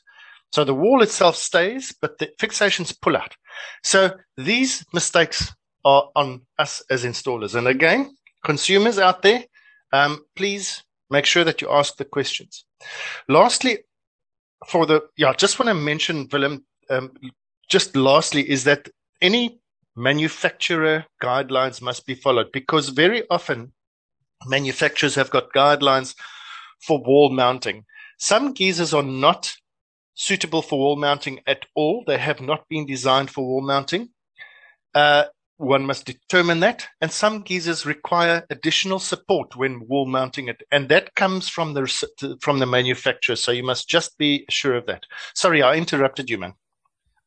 So 0.52 0.64
the 0.64 0.74
wall 0.74 1.02
itself 1.02 1.36
stays, 1.36 1.94
but 2.02 2.18
the 2.18 2.30
fixations 2.40 2.94
pull 3.00 3.16
out. 3.16 3.34
So 3.82 4.10
these 4.36 4.84
mistakes 4.92 5.52
are 5.84 6.10
on 6.14 6.42
us 6.58 6.82
as 6.90 7.04
installers. 7.04 7.54
And 7.54 7.66
again, 7.66 8.14
consumers 8.44 8.98
out 8.98 9.22
there, 9.22 9.44
um, 9.92 10.24
please 10.36 10.82
make 11.08 11.24
sure 11.24 11.44
that 11.44 11.62
you 11.62 11.70
ask 11.70 11.96
the 11.96 12.04
questions. 12.04 12.64
Lastly, 13.28 13.78
for 14.66 14.86
the 14.86 15.02
yeah, 15.16 15.30
I 15.30 15.32
just 15.32 15.58
want 15.58 15.68
to 15.68 15.74
mention 15.74 16.28
Willem. 16.30 16.64
Um, 16.90 17.12
just 17.68 17.96
lastly, 17.96 18.48
is 18.50 18.64
that 18.64 18.88
any 19.22 19.60
manufacturer 19.96 21.04
guidelines 21.22 21.80
must 21.80 22.06
be 22.06 22.14
followed 22.14 22.50
because 22.52 22.88
very 22.88 23.22
often 23.30 23.72
manufacturers 24.46 25.14
have 25.14 25.30
got 25.30 25.52
guidelines 25.52 26.14
for 26.80 27.02
wall 27.02 27.30
mounting. 27.30 27.84
Some 28.18 28.52
geysers 28.54 28.94
are 28.94 29.02
not 29.02 29.54
suitable 30.14 30.62
for 30.62 30.78
wall 30.78 30.96
mounting 30.96 31.40
at 31.46 31.64
all. 31.74 32.04
They 32.06 32.18
have 32.18 32.40
not 32.40 32.68
been 32.68 32.86
designed 32.86 33.30
for 33.30 33.46
wall 33.46 33.62
mounting. 33.62 34.10
Uh, 34.94 35.24
one 35.56 35.84
must 35.84 36.06
determine 36.06 36.60
that. 36.60 36.88
And 37.00 37.12
some 37.12 37.42
geysers 37.42 37.84
require 37.84 38.46
additional 38.48 38.98
support 38.98 39.56
when 39.56 39.86
wall 39.86 40.06
mounting 40.06 40.48
it. 40.48 40.62
And 40.72 40.88
that 40.88 41.14
comes 41.14 41.48
from 41.48 41.74
the, 41.74 42.38
from 42.40 42.58
the 42.58 42.66
manufacturer. 42.66 43.36
So 43.36 43.52
you 43.52 43.62
must 43.62 43.88
just 43.88 44.16
be 44.16 44.46
sure 44.48 44.74
of 44.74 44.86
that. 44.86 45.04
Sorry, 45.34 45.62
I 45.62 45.76
interrupted 45.76 46.30
you, 46.30 46.38
man. 46.38 46.54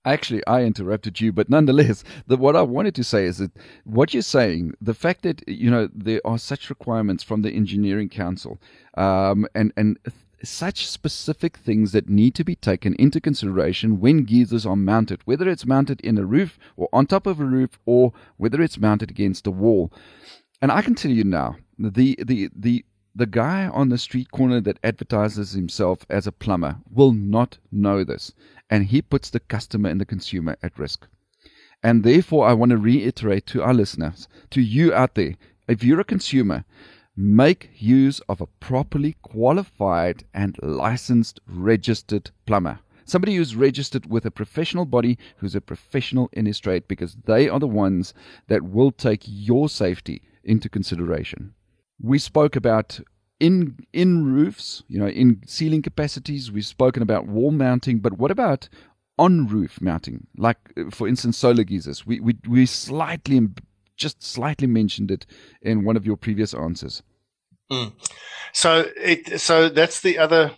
Actually, 0.06 0.46
I 0.46 0.64
interrupted 0.64 1.22
you, 1.22 1.32
but 1.32 1.50
nonetheless, 1.50 2.04
the, 2.28 2.38
what 2.38 2.56
I 2.56 2.62
wanted 2.62 2.96
to 2.96 3.04
say 3.04 3.26
is 3.26 3.38
that 3.38 3.52
what 3.86 4.14
you're 4.14 4.22
saying, 4.22 4.74
the 4.82 4.94
fact 4.94 5.22
that 5.24 5.48
you 5.48 5.72
know 5.72 5.90
there 5.94 6.22
are 6.26 6.38
such 6.38 6.70
requirements 6.70 7.24
from 7.24 7.42
the 7.42 7.52
engineering 7.52 8.10
council, 8.10 8.60
um, 8.96 9.48
and 9.56 9.72
and 9.78 9.98
such 10.44 10.88
specific 10.88 11.56
things 11.56 11.94
that 11.94 12.10
need 12.10 12.36
to 12.36 12.44
be 12.44 12.56
taken 12.56 12.94
into 12.96 13.22
consideration 13.22 14.02
when 14.02 14.26
geysers 14.26 14.66
are 14.66 14.76
mounted, 14.76 15.22
whether 15.24 15.48
it's 15.48 15.66
mounted 15.66 16.02
in 16.02 16.18
a 16.18 16.26
roof 16.26 16.60
or 16.76 16.90
on 16.92 17.06
top 17.06 17.26
of 17.26 17.40
a 17.40 17.46
roof, 17.46 17.80
or 17.86 18.12
whether 18.36 18.62
it's 18.62 18.78
mounted 18.78 19.10
against 19.10 19.48
a 19.48 19.52
wall. 19.52 19.92
And 20.62 20.70
I 20.72 20.82
can 20.82 20.96
tell 20.96 21.12
you 21.12 21.24
now, 21.24 21.56
the 21.80 22.20
the 22.22 22.50
the 22.54 22.86
the 23.16 23.26
guy 23.28 23.68
on 23.68 23.90
the 23.90 23.98
street 23.98 24.32
corner 24.32 24.60
that 24.62 24.80
advertises 24.84 25.52
himself 25.52 26.06
as 26.10 26.26
a 26.26 26.32
plumber 26.32 26.78
will 26.90 27.12
not 27.12 27.60
know 27.72 28.04
this, 28.04 28.34
and 28.70 28.86
he 28.86 29.02
puts 29.02 29.30
the 29.30 29.40
customer 29.40 29.90
and 29.90 30.02
the 30.02 30.06
consumer 30.06 30.56
at 30.64 30.80
risk. 30.80 31.08
And 31.84 32.04
therefore, 32.04 32.48
I 32.48 32.54
want 32.54 32.72
to 32.72 32.78
reiterate 32.78 33.46
to 33.48 33.62
our 33.62 33.74
listeners, 33.74 34.28
to 34.50 34.62
you 34.62 34.94
out 34.94 35.16
there, 35.16 35.36
if 35.68 35.84
you're 35.84 36.00
a 36.00 36.06
consumer, 36.06 36.66
make 37.16 37.70
use 37.78 38.20
of 38.22 38.42
a 38.42 38.48
properly 38.48 39.16
qualified 39.22 40.24
and 40.34 40.58
licensed 40.64 41.40
registered 41.46 42.32
plumber. 42.48 42.80
Somebody 43.06 43.36
who's 43.36 43.56
registered 43.56 44.08
with 44.10 44.26
a 44.26 44.32
professional 44.32 44.86
body, 44.86 45.20
who's 45.38 45.56
a 45.56 45.62
professional 45.62 46.30
in 46.34 46.46
his 46.46 46.60
trade, 46.60 46.88
because 46.88 47.16
they 47.26 47.48
are 47.48 47.60
the 47.60 47.68
ones 47.68 48.14
that 48.48 48.64
will 48.64 48.92
take 48.92 49.22
your 49.26 49.70
safety 49.70 50.24
into 50.44 50.68
consideration. 50.70 51.54
We 52.04 52.20
spoke 52.20 52.56
about 52.56 53.00
in 53.40 53.78
in 53.92 54.26
roofs, 54.26 54.84
you 54.88 55.00
know, 55.00 55.08
in 55.08 55.42
ceiling 55.48 55.82
capacities. 55.82 56.52
We've 56.52 56.66
spoken 56.66 57.02
about 57.02 57.28
wall 57.28 57.52
mounting, 57.52 58.00
but 58.00 58.18
what 58.18 58.30
about 58.30 58.70
on 59.18 59.48
roof 59.48 59.82
mounting? 59.82 60.28
Like, 60.38 60.58
for 60.92 61.08
instance, 61.08 61.38
solar 61.38 61.64
geysers. 61.64 62.06
We 62.06 62.20
we 62.20 62.38
we 62.48 62.66
slightly 62.66 63.48
just 63.96 64.24
slightly 64.24 64.68
mentioned 64.68 65.12
it 65.12 65.26
in 65.62 65.84
one 65.84 65.98
of 65.98 66.06
your 66.06 66.18
previous 66.18 66.54
answers. 66.54 67.02
Mm. 67.72 67.94
So 68.52 68.86
it 68.98 69.42
so 69.42 69.70
that's 69.70 70.02
the 70.02 70.20
other 70.20 70.52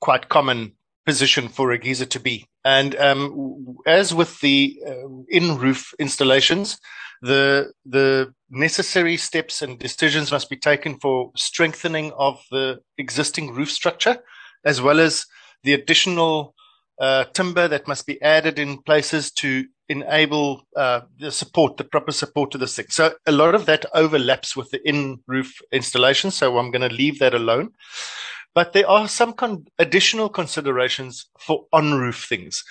quite 0.00 0.28
common 0.28 0.72
position 1.06 1.48
for 1.48 1.70
a 1.70 1.78
geyser 1.78 2.06
to 2.06 2.20
be. 2.20 2.46
And 2.64 2.94
um, 2.96 3.76
as 3.86 4.14
with 4.14 4.40
the 4.40 4.78
uh, 4.86 5.08
in 5.28 5.58
roof 5.58 5.94
installations, 5.98 6.78
the 7.22 7.72
the 7.86 8.34
necessary 8.50 9.16
steps 9.16 9.62
and 9.62 9.78
decisions 9.78 10.32
must 10.32 10.48
be 10.48 10.56
taken 10.56 10.98
for 10.98 11.30
strengthening 11.36 12.12
of 12.12 12.42
the 12.50 12.80
existing 12.96 13.52
roof 13.54 13.70
structure, 13.70 14.18
as 14.64 14.80
well 14.80 15.00
as 15.00 15.26
the 15.64 15.74
additional 15.74 16.54
uh, 17.00 17.24
timber 17.32 17.68
that 17.68 17.86
must 17.86 18.06
be 18.06 18.20
added 18.22 18.58
in 18.58 18.82
places 18.82 19.30
to 19.30 19.64
enable 19.88 20.66
uh, 20.76 21.00
the 21.18 21.30
support, 21.30 21.76
the 21.76 21.84
proper 21.84 22.12
support 22.12 22.50
to 22.50 22.58
the 22.58 22.66
thing. 22.66 22.86
So 22.90 23.14
a 23.26 23.32
lot 23.32 23.54
of 23.54 23.66
that 23.66 23.86
overlaps 23.94 24.56
with 24.56 24.70
the 24.70 24.86
in 24.88 25.20
roof 25.26 25.52
installation. 25.72 26.30
So 26.30 26.58
I'm 26.58 26.70
going 26.70 26.88
to 26.88 26.94
leave 26.94 27.18
that 27.20 27.34
alone. 27.34 27.70
But 28.54 28.72
there 28.72 28.88
are 28.88 29.08
some 29.08 29.32
con- 29.32 29.66
additional 29.78 30.28
considerations 30.28 31.26
for 31.38 31.66
on 31.72 31.94
roof 31.94 32.26
things. 32.28 32.64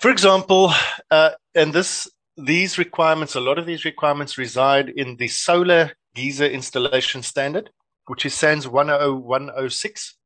For 0.00 0.10
example, 0.10 0.72
uh, 1.10 1.30
and 1.54 1.72
this 1.72 2.08
these 2.38 2.78
requirements, 2.78 3.34
a 3.34 3.40
lot 3.40 3.58
of 3.58 3.66
these 3.66 3.84
requirements 3.84 4.38
reside 4.38 4.88
in 4.90 5.16
the 5.16 5.28
solar 5.28 5.92
geyser 6.14 6.46
installation 6.46 7.22
standard, 7.22 7.70
which 8.06 8.24
is 8.24 8.34
SANS 8.34 8.64
10106. 8.64 10.16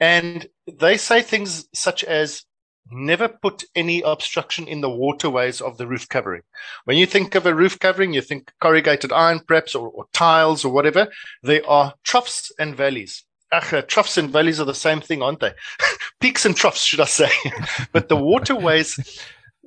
And 0.00 0.46
they 0.66 0.96
say 0.96 1.22
things 1.22 1.68
such 1.74 2.04
as 2.04 2.44
never 2.90 3.28
put 3.28 3.64
any 3.74 4.00
obstruction 4.02 4.66
in 4.66 4.80
the 4.80 4.90
waterways 4.90 5.60
of 5.60 5.78
the 5.78 5.86
roof 5.86 6.08
covering. 6.08 6.42
When 6.84 6.96
you 6.96 7.06
think 7.06 7.34
of 7.34 7.46
a 7.46 7.54
roof 7.54 7.78
covering, 7.78 8.12
you 8.12 8.22
think 8.22 8.50
corrugated 8.60 9.12
iron 9.12 9.40
perhaps 9.46 9.74
or, 9.74 9.88
or 9.88 10.06
tiles 10.12 10.64
or 10.64 10.72
whatever. 10.72 11.08
They 11.42 11.60
are 11.62 11.94
troughs 12.02 12.50
and 12.58 12.76
valleys. 12.76 13.24
Ach, 13.52 13.86
troughs 13.86 14.16
and 14.16 14.30
valleys 14.30 14.58
are 14.58 14.64
the 14.64 14.74
same 14.74 15.02
thing, 15.02 15.22
aren't 15.22 15.40
they? 15.40 15.52
Peaks 16.20 16.46
and 16.46 16.56
troughs, 16.56 16.82
should 16.82 17.00
I 17.00 17.04
say? 17.04 17.30
but 17.92 18.08
the 18.08 18.16
waterways 18.16 19.20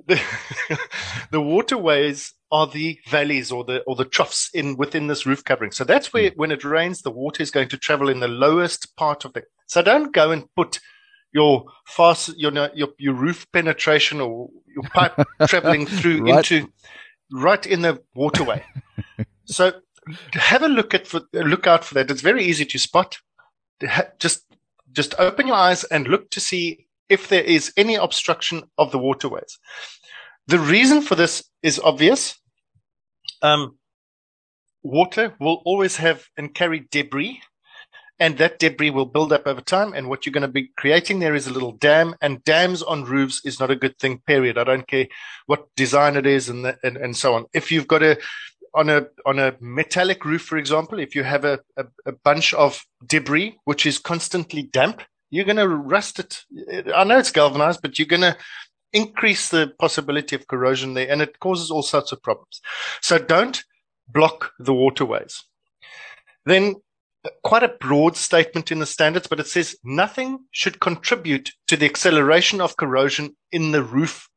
the, 0.08 0.22
the 1.32 1.41
waterways 1.41 2.34
are 2.52 2.68
the 2.68 3.00
valleys 3.10 3.52
or 3.52 3.63
the 3.63 3.82
or 3.82 3.96
the 3.96 4.06
troughs 4.06 4.50
in 4.54 4.78
within 4.78 5.08
this 5.08 5.26
roof 5.26 5.44
covering. 5.44 5.72
So 5.72 5.84
that's 5.84 6.13
where 6.13 6.32
mm. 6.32 6.38
when 6.38 6.52
it 6.52 6.63
rains, 6.63 7.02
the 7.02 7.12
water 7.12 7.41
is 7.41 7.52
going 7.52 7.70
to 7.70 7.78
travel 7.78 8.10
in 8.10 8.20
the 8.20 8.28
lowest 8.28 8.96
part 8.96 9.26
of 9.26 9.34
the. 9.34 9.44
So 9.68 9.82
don't 9.82 10.13
go 10.13 10.32
and 10.32 10.48
put 10.56 10.80
your 11.34 11.65
fast 11.86 12.38
your 12.38 12.52
your, 12.74 12.89
your 12.98 13.13
roof 13.13 13.46
penetration 13.52 14.22
or 14.22 14.50
your 14.74 14.84
pipe 14.94 15.15
traveling 15.48 15.86
through 15.86 16.24
right. 16.24 16.52
into 16.52 16.72
right 17.32 17.65
in 17.65 17.82
the 17.82 18.02
waterway. 18.13 18.63
so 19.46 19.74
have 20.34 20.63
a 20.63 20.68
look 20.68 20.94
at 20.94 21.08
for 21.08 21.22
look 21.34 21.68
out 21.68 21.84
for 21.84 21.96
that. 21.96 22.12
It's 22.12 22.22
very 22.22 22.44
easy 22.44 22.65
to 22.65 22.80
spot. 22.80 23.18
Just 24.20 24.46
just 24.91 25.13
open 25.20 25.48
your 25.48 25.58
eyes 25.58 25.84
and 25.84 26.08
look 26.08 26.30
to 26.32 26.39
see 26.39 26.85
if 27.10 27.30
there 27.30 27.44
is 27.44 27.74
any 27.78 27.96
obstruction 27.96 28.63
of 28.78 28.91
the 28.91 29.00
waterways. 29.00 29.60
The 30.48 30.60
reason 30.60 31.02
for 31.02 31.15
this 31.15 31.44
is 31.63 31.80
obvious. 31.80 32.39
Um, 33.41 33.78
water 34.84 35.36
will 35.39 35.62
always 35.65 35.98
have 35.98 36.28
and 36.38 36.54
carry 36.54 36.88
debris, 36.91 37.41
and 38.20 38.38
that 38.38 38.60
debris 38.60 38.91
will 38.91 39.06
build 39.06 39.34
up 39.34 39.48
over 39.48 39.62
time. 39.62 39.94
And 39.94 40.08
what 40.08 40.26
you're 40.26 40.34
going 40.34 40.41
to 40.44 40.48
be 40.48 40.72
creating 40.78 41.20
there 41.20 41.36
is 41.36 41.48
a 41.48 41.54
little 41.54 41.74
dam, 41.74 42.15
and 42.22 42.44
dams 42.44 42.84
on 42.84 43.04
roofs 43.04 43.41
is 43.44 43.60
not 43.60 43.72
a 43.72 43.76
good 43.76 43.98
thing. 43.98 44.20
Period. 44.26 44.58
I 44.58 44.63
don't 44.63 44.88
care 44.88 45.08
what 45.48 45.68
design 45.76 46.15
it 46.15 46.26
is, 46.26 46.48
and 46.50 46.63
the, 46.63 46.78
and, 46.84 46.98
and 46.98 47.18
so 47.18 47.34
on. 47.34 47.46
If 47.54 47.72
you've 47.72 47.88
got 47.88 48.04
a 48.04 48.18
on 48.76 48.89
a 48.89 49.08
on 49.26 49.39
a 49.39 49.56
metallic 49.60 50.24
roof, 50.26 50.44
for 50.44 50.58
example, 50.58 51.00
if 51.00 51.15
you 51.15 51.24
have 51.24 51.46
a, 51.46 51.60
a, 51.78 51.86
a 52.06 52.12
bunch 52.12 52.54
of 52.54 52.86
debris 53.06 53.58
which 53.63 53.86
is 53.86 53.98
constantly 53.98 54.63
damp, 54.63 55.02
you're 55.30 55.46
going 55.46 55.58
to 55.58 55.68
rust 55.68 56.20
it. 56.20 56.44
I 56.94 57.04
know 57.04 57.18
it's 57.18 57.32
galvanized, 57.32 57.82
but 57.82 57.98
you're 57.98 58.08
going 58.08 58.22
to 58.22 58.38
increase 58.94 59.50
the 59.50 59.74
possibility 59.80 60.36
of 60.36 60.48
corrosion 60.48 60.94
there 60.94 61.10
and 61.10 61.22
it 61.22 61.40
causes 61.40 61.70
all 61.70 61.84
sorts 61.84 62.12
of 62.12 62.24
problems. 62.24 62.62
So 63.02 63.18
don't 63.18 63.64
block 64.08 64.52
the 64.60 64.74
waterways. 64.74 65.44
Then 66.46 66.76
quite 67.44 67.64
a 67.64 67.76
broad 67.80 68.16
statement 68.16 68.72
in 68.72 68.80
the 68.80 68.86
standards, 68.86 69.28
but 69.28 69.40
it 69.40 69.48
says 69.48 69.76
nothing 69.84 70.40
should 70.52 70.80
contribute 70.80 71.52
to 71.68 71.76
the 71.76 71.86
acceleration 71.86 72.62
of 72.62 72.78
corrosion 72.78 73.36
in 73.52 73.72
the 73.72 73.84
roof 73.84 74.30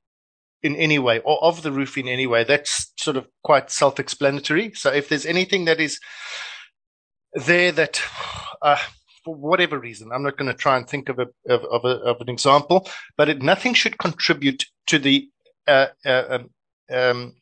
in 0.62 0.74
any 0.74 0.98
way 0.98 1.20
or 1.20 1.42
of 1.42 1.62
the 1.62 1.70
roof 1.70 1.96
in 1.96 2.08
any 2.08 2.26
way. 2.26 2.44
That's 2.44 2.92
sort 2.98 3.16
of 3.16 3.28
quite 3.44 3.70
self 3.70 4.00
explanatory. 4.00 4.72
So 4.74 4.92
if 4.92 5.08
there's 5.08 5.26
anything 5.26 5.66
that 5.66 5.80
is 5.80 6.00
there 7.34 7.72
that 7.72 8.00
uh, 8.62 8.78
for 9.28 9.34
whatever 9.34 9.78
reason. 9.78 10.10
I'm 10.10 10.22
not 10.22 10.38
going 10.38 10.50
to 10.50 10.56
try 10.56 10.78
and 10.78 10.88
think 10.88 11.10
of 11.10 11.18
a 11.18 11.26
of, 11.50 11.62
of, 11.64 11.84
a, 11.84 12.00
of 12.10 12.20
an 12.22 12.30
example, 12.30 12.88
but 13.18 13.28
it, 13.28 13.42
nothing 13.42 13.74
should 13.74 13.98
contribute 13.98 14.64
to 14.86 14.98
the 14.98 15.28
uh, 15.66 15.88
uh, 16.06 16.24
um, 16.30 16.50
um, 16.90 17.34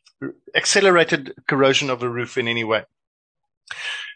accelerated 0.56 1.32
corrosion 1.46 1.88
of 1.88 2.02
a 2.02 2.08
roof 2.08 2.38
in 2.38 2.48
any 2.48 2.64
way. 2.64 2.82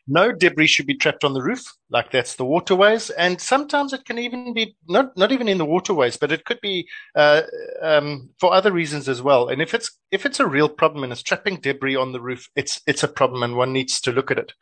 No 0.07 0.33
debris 0.33 0.67
should 0.67 0.87
be 0.87 0.95
trapped 0.95 1.25
on 1.25 1.35
the 1.35 1.43
roof, 1.43 1.65
like 1.91 2.11
that's 2.11 2.37
the 2.37 2.45
waterways. 2.45 3.11
And 3.11 3.41
sometimes 3.41 3.93
it 3.93 4.05
can 4.05 4.19
even 4.19 4.53
be 4.53 4.77
not, 4.89 5.17
not 5.17 5.33
even 5.33 5.49
in 5.49 5.59
the 5.59 5.65
waterways, 5.65 6.17
but 6.17 6.33
it 6.33 6.45
could 6.45 6.61
be 6.61 6.89
uh, 7.15 7.43
um, 7.83 8.31
for 8.39 8.53
other 8.53 8.73
reasons 8.73 9.09
as 9.09 9.23
well. 9.23 9.49
And 9.49 9.63
if 9.63 9.75
it's 9.75 9.91
if 10.11 10.27
it's 10.27 10.41
a 10.41 10.47
real 10.47 10.69
problem 10.69 11.05
and 11.05 11.13
it's 11.13 11.23
trapping 11.23 11.61
debris 11.61 11.97
on 11.97 12.13
the 12.13 12.21
roof, 12.21 12.49
it's 12.57 12.81
it's 12.87 13.03
a 13.03 13.09
problem 13.09 13.43
and 13.43 13.57
one 13.57 13.73
needs 13.73 14.01
to 14.03 14.13
look 14.13 14.31
at 14.31 14.39
it. 14.39 14.53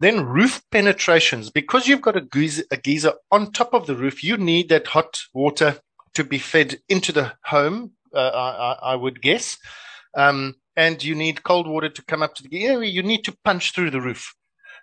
Then 0.00 0.24
roof 0.24 0.62
penetrations, 0.70 1.50
because 1.50 1.86
you've 1.86 2.00
got 2.00 2.16
a 2.16 2.22
geyser, 2.22 2.64
a 2.70 2.76
geyser 2.76 3.12
on 3.30 3.52
top 3.52 3.74
of 3.74 3.86
the 3.86 3.94
roof, 3.96 4.24
you 4.24 4.36
need 4.36 4.70
that 4.70 4.86
hot 4.86 5.20
water 5.34 5.78
to 6.14 6.24
be 6.24 6.38
fed 6.38 6.78
into 6.88 7.12
the 7.12 7.32
home. 7.44 7.92
Uh, 8.12 8.74
I, 8.82 8.92
I, 8.92 8.96
would 8.96 9.22
guess. 9.22 9.56
Um, 10.16 10.56
and 10.76 11.02
you 11.04 11.14
need 11.14 11.44
cold 11.44 11.68
water 11.68 11.88
to 11.88 12.04
come 12.06 12.22
up 12.22 12.34
to 12.34 12.42
the 12.42 12.64
area. 12.64 12.90
You 12.90 13.04
need 13.04 13.24
to 13.24 13.36
punch 13.44 13.72
through 13.72 13.90
the 13.90 14.00
roof. 14.00 14.34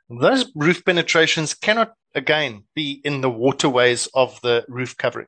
Those 0.10 0.52
roof 0.56 0.86
penetrations 0.86 1.54
cannot 1.54 1.94
again 2.16 2.64
be 2.76 3.02
in 3.04 3.22
the 3.22 3.30
waterways 3.30 4.08
of 4.14 4.40
the 4.42 4.66
roof 4.68 4.96
covering. 4.98 5.28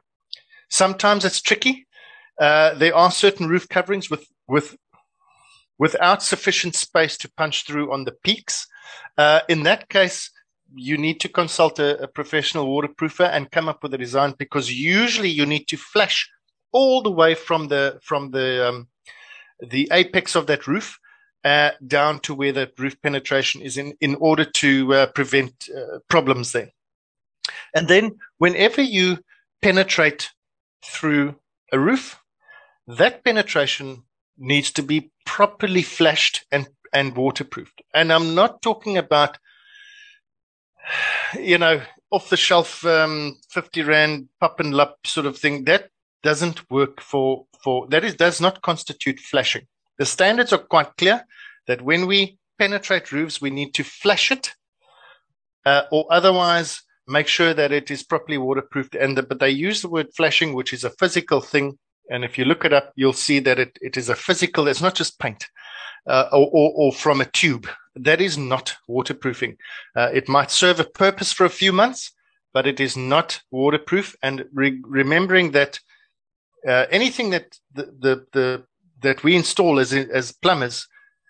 Sometimes 0.69 1.25
it's 1.25 1.41
tricky. 1.41 1.85
Uh, 2.39 2.73
there 2.75 2.95
are 2.95 3.11
certain 3.11 3.47
roof 3.47 3.67
coverings 3.67 4.09
with, 4.09 4.25
with, 4.47 4.77
without 5.77 6.23
sufficient 6.23 6.75
space 6.75 7.17
to 7.17 7.31
punch 7.35 7.65
through 7.65 7.91
on 7.91 8.05
the 8.05 8.13
peaks. 8.23 8.65
Uh, 9.17 9.41
in 9.49 9.63
that 9.63 9.89
case, 9.89 10.31
you 10.75 10.97
need 10.97 11.19
to 11.19 11.27
consult 11.27 11.79
a, 11.79 12.03
a, 12.03 12.07
professional 12.07 12.67
waterproofer 12.67 13.27
and 13.29 13.51
come 13.51 13.67
up 13.67 13.81
with 13.81 13.93
a 13.93 13.97
design 13.97 14.35
because 14.37 14.71
usually 14.71 15.29
you 15.29 15.45
need 15.45 15.67
to 15.67 15.75
flash 15.75 16.29
all 16.71 17.01
the 17.01 17.11
way 17.11 17.33
from 17.33 17.67
the 17.67 17.99
from 18.03 18.29
the 18.31 18.67
um, 18.67 18.87
the 19.59 19.89
apex 19.91 20.35
of 20.35 20.45
that 20.45 20.67
roof 20.67 20.99
uh, 21.43 21.71
down 21.85 22.19
to 22.19 22.33
where 22.33 22.51
that 22.51 22.77
roof 22.77 23.01
penetration 23.01 23.61
is 23.61 23.77
in, 23.77 23.93
in 24.01 24.15
order 24.15 24.45
to 24.45 24.93
uh, 24.93 25.05
prevent 25.07 25.69
uh, 25.75 25.99
problems 26.09 26.51
there. 26.51 26.71
And 27.73 27.87
then 27.87 28.17
whenever 28.37 28.81
you 28.81 29.19
penetrate 29.61 30.31
through 30.83 31.35
a 31.71 31.79
roof, 31.79 32.19
that 32.87 33.23
penetration 33.23 34.03
needs 34.37 34.71
to 34.71 34.83
be 34.83 35.11
properly 35.25 35.81
flashed 35.81 36.45
and, 36.51 36.67
and 36.93 37.15
waterproofed. 37.15 37.81
And 37.93 38.11
I'm 38.11 38.35
not 38.35 38.61
talking 38.61 38.97
about, 38.97 39.37
you 41.39 41.57
know, 41.57 41.81
off 42.11 42.29
the 42.29 42.37
shelf, 42.37 42.83
um, 42.85 43.37
50 43.49 43.83
Rand 43.83 44.29
pop 44.39 44.59
and 44.59 44.73
lup 44.73 44.97
sort 45.05 45.27
of 45.27 45.37
thing. 45.37 45.65
That 45.65 45.89
doesn't 46.23 46.69
work 46.71 47.01
for, 47.01 47.45
for, 47.63 47.87
that 47.87 48.03
is, 48.03 48.15
does 48.15 48.41
not 48.41 48.61
constitute 48.61 49.19
flashing. 49.19 49.67
The 49.99 50.05
standards 50.05 50.51
are 50.53 50.57
quite 50.57 50.97
clear 50.97 51.25
that 51.67 51.81
when 51.81 52.07
we 52.07 52.39
penetrate 52.57 53.11
roofs, 53.11 53.39
we 53.39 53.51
need 53.51 53.73
to 53.75 53.83
flash 53.83 54.31
it, 54.31 54.55
uh, 55.65 55.83
or 55.91 56.05
otherwise 56.09 56.81
make 57.07 57.27
sure 57.27 57.53
that 57.53 57.71
it 57.71 57.91
is 57.91 58.03
properly 58.03 58.37
waterproofed. 58.37 58.95
And 58.95 59.17
the, 59.17 59.23
but 59.23 59.39
they 59.39 59.49
use 59.49 59.81
the 59.81 59.89
word 59.89 60.07
flashing, 60.15 60.53
which 60.53 60.73
is 60.73 60.83
a 60.83 60.89
physical 60.89 61.41
thing. 61.41 61.77
And 62.09 62.23
if 62.23 62.37
you 62.37 62.45
look 62.45 62.65
it 62.65 62.73
up, 62.73 62.91
you'll 62.95 63.13
see 63.13 63.39
that 63.39 63.59
it, 63.59 63.77
it 63.81 63.97
is 63.97 64.09
a 64.09 64.15
physical. 64.15 64.67
It's 64.67 64.81
not 64.81 64.95
just 64.95 65.19
paint 65.19 65.47
uh, 66.07 66.29
or, 66.31 66.49
or, 66.51 66.71
or, 66.75 66.93
from 66.93 67.21
a 67.21 67.25
tube. 67.25 67.67
That 67.95 68.21
is 68.21 68.37
not 68.37 68.75
waterproofing. 68.87 69.57
Uh, 69.95 70.09
it 70.13 70.29
might 70.29 70.49
serve 70.49 70.79
a 70.79 70.85
purpose 70.85 71.33
for 71.33 71.45
a 71.45 71.49
few 71.49 71.73
months, 71.73 72.11
but 72.53 72.65
it 72.65 72.79
is 72.79 72.95
not 72.95 73.41
waterproof. 73.51 74.15
And 74.23 74.45
re- 74.53 74.81
remembering 74.83 75.51
that 75.51 75.79
uh, 76.67 76.85
anything 76.89 77.31
that 77.31 77.57
the, 77.73 77.83
the, 77.99 78.25
the 78.33 78.63
that 79.01 79.23
we 79.23 79.35
install 79.35 79.79
as 79.79 79.93
as 79.93 80.31
plumbers, 80.31 80.87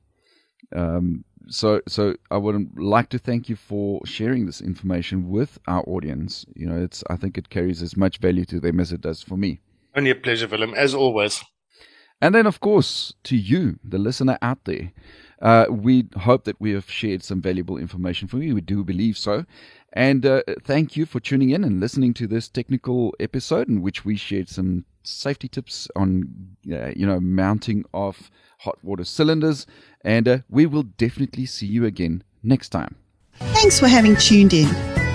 Um, 0.78 1.24
so, 1.48 1.80
so 1.88 2.14
I 2.30 2.36
would 2.36 2.78
like 2.78 3.08
to 3.10 3.18
thank 3.18 3.48
you 3.48 3.56
for 3.56 4.00
sharing 4.06 4.46
this 4.46 4.60
information 4.60 5.28
with 5.28 5.58
our 5.66 5.82
audience. 5.86 6.46
You 6.54 6.66
know, 6.66 6.82
it's 6.82 7.02
I 7.10 7.16
think 7.16 7.36
it 7.36 7.50
carries 7.50 7.82
as 7.82 7.96
much 7.96 8.18
value 8.18 8.44
to 8.46 8.60
them 8.60 8.80
as 8.80 8.92
it 8.92 9.00
does 9.00 9.22
for 9.22 9.36
me. 9.36 9.60
Only 9.96 10.10
a 10.10 10.14
pleasure, 10.14 10.46
Willem, 10.46 10.74
as 10.74 10.94
always. 10.94 11.42
And 12.20 12.34
then, 12.34 12.46
of 12.46 12.60
course, 12.60 13.14
to 13.24 13.36
you, 13.36 13.78
the 13.82 13.98
listener 13.98 14.38
out 14.42 14.64
there. 14.64 14.92
Uh, 15.40 15.64
we 15.70 16.06
hope 16.18 16.44
that 16.44 16.60
we 16.60 16.72
have 16.72 16.90
shared 16.90 17.22
some 17.22 17.40
valuable 17.40 17.78
information 17.78 18.28
for 18.28 18.42
you. 18.42 18.54
We 18.54 18.60
do 18.60 18.84
believe 18.84 19.16
so. 19.16 19.46
And 19.92 20.24
uh, 20.24 20.42
thank 20.62 20.96
you 20.96 21.04
for 21.04 21.18
tuning 21.18 21.50
in 21.50 21.64
and 21.64 21.80
listening 21.80 22.14
to 22.14 22.26
this 22.26 22.48
technical 22.48 23.14
episode 23.18 23.68
in 23.68 23.82
which 23.82 24.04
we 24.04 24.16
shared 24.16 24.48
some 24.48 24.84
safety 25.02 25.48
tips 25.48 25.88
on, 25.96 26.56
uh, 26.70 26.90
you 26.94 27.06
know, 27.06 27.18
mounting 27.20 27.84
of 27.92 28.30
hot 28.58 28.78
water 28.82 29.04
cylinders. 29.04 29.66
And 30.04 30.28
uh, 30.28 30.38
we 30.48 30.66
will 30.66 30.84
definitely 30.84 31.46
see 31.46 31.66
you 31.66 31.84
again 31.84 32.22
next 32.42 32.68
time. 32.68 32.96
Thanks 33.34 33.80
for 33.80 33.88
having 33.88 34.16
tuned 34.16 34.52
in. 34.52 34.68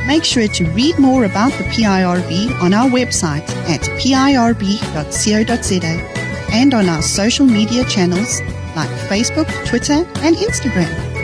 Make 0.07 0.23
sure 0.23 0.47
to 0.47 0.65
read 0.71 0.99
more 0.99 1.25
about 1.25 1.51
the 1.53 1.63
PIRB 1.65 2.61
on 2.61 2.73
our 2.73 2.89
website 2.89 3.49
at 3.67 3.81
pirb.co.za 3.99 5.85
and 6.53 6.73
on 6.73 6.89
our 6.89 7.01
social 7.01 7.45
media 7.45 7.83
channels 7.85 8.41
like 8.75 8.89
Facebook, 9.09 9.47
Twitter, 9.65 10.05
and 10.17 10.35
Instagram. 10.35 11.14